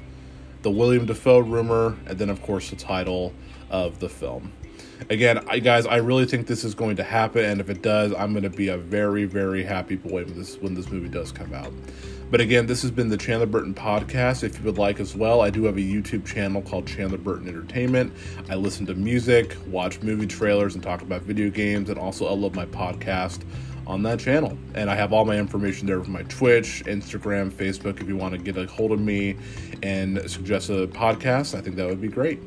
the 0.62 0.72
William 0.72 1.06
Dafoe 1.06 1.40
rumor, 1.40 1.98
and 2.06 2.18
then, 2.18 2.30
of 2.30 2.42
course, 2.42 2.70
the 2.70 2.76
title 2.78 3.34
of 3.70 4.00
the 4.00 4.08
film. 4.08 4.54
Again, 5.10 5.44
I, 5.50 5.60
guys, 5.60 5.86
I 5.86 5.98
really 5.98 6.26
think 6.26 6.48
this 6.48 6.64
is 6.64 6.76
going 6.76 6.96
to 6.98 7.04
happen, 7.04 7.44
and 7.44 7.60
if 7.60 7.70
it 7.70 7.82
does, 7.82 8.14
I'm 8.18 8.34
going 8.34 8.44
to 8.44 8.50
be 8.50 8.70
a 8.70 8.78
very, 8.78 9.26
very 9.26 9.64
happy 9.64 9.96
boy 9.96 10.24
when 10.26 10.38
this 10.38 10.58
when 10.58 10.74
this 10.74 10.90
movie 10.90 11.10
does 11.10 11.32
come 11.32 11.54
out. 11.54 11.72
But 12.30 12.40
again, 12.40 12.66
this 12.66 12.82
has 12.84 12.92
been 12.92 13.10
the 13.10 13.18
Chandler 13.18 13.46
Burton 13.46 13.74
podcast. 13.74 14.44
If 14.44 14.58
you 14.58 14.64
would 14.64 14.78
like 14.78 15.02
as 15.02 15.16
well, 15.16 15.42
I 15.42 15.50
do 15.50 15.66
have 15.66 15.76
a 15.76 15.82
YouTube 15.82 16.26
channel 16.26 16.62
called 16.62 16.88
Chandler 16.88 17.18
Burton 17.18 17.50
Entertainment. 17.50 18.14
I 18.50 18.56
listen 18.56 18.86
to 18.86 18.94
music, 18.94 19.58
watch 19.68 20.02
movie 20.02 20.28
trailers, 20.28 20.76
and 20.76 20.84
talk 20.84 21.02
about 21.02 21.24
video 21.24 21.50
games, 21.50 21.90
and 21.90 22.00
also 22.00 22.34
upload 22.34 22.56
my 22.56 22.66
podcast 22.68 23.42
on 23.86 24.04
that 24.04 24.20
channel. 24.20 24.58
And 24.76 24.90
I 24.90 24.96
have 24.96 25.12
all 25.12 25.26
my 25.26 25.38
information 25.38 25.88
there 25.88 26.02
from 26.02 26.14
my 26.14 26.24
Twitch, 26.24 26.84
Instagram, 26.86 27.52
Facebook. 27.52 28.00
If 28.00 28.08
you 28.08 28.16
want 28.16 28.34
to 28.34 28.38
get 28.38 28.56
a 28.56 28.66
hold 28.66 28.94
of 28.94 29.02
me 29.02 29.36
and 29.84 30.22
suggest 30.30 30.70
a 30.70 30.88
podcast, 30.88 31.58
I 31.58 31.60
think 31.60 31.76
that 31.76 31.88
would 31.88 32.00
be 32.00 32.08
great. 32.08 32.40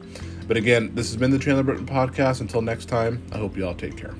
But 0.46 0.56
again, 0.56 0.94
this 0.94 1.08
has 1.08 1.16
been 1.16 1.30
the 1.30 1.38
Chandler 1.38 1.62
Burton 1.62 1.86
podcast. 1.86 2.40
Until 2.40 2.62
next 2.62 2.86
time, 2.86 3.22
I 3.32 3.38
hope 3.38 3.56
you 3.56 3.66
all 3.66 3.74
take 3.74 3.96
care. 3.96 4.14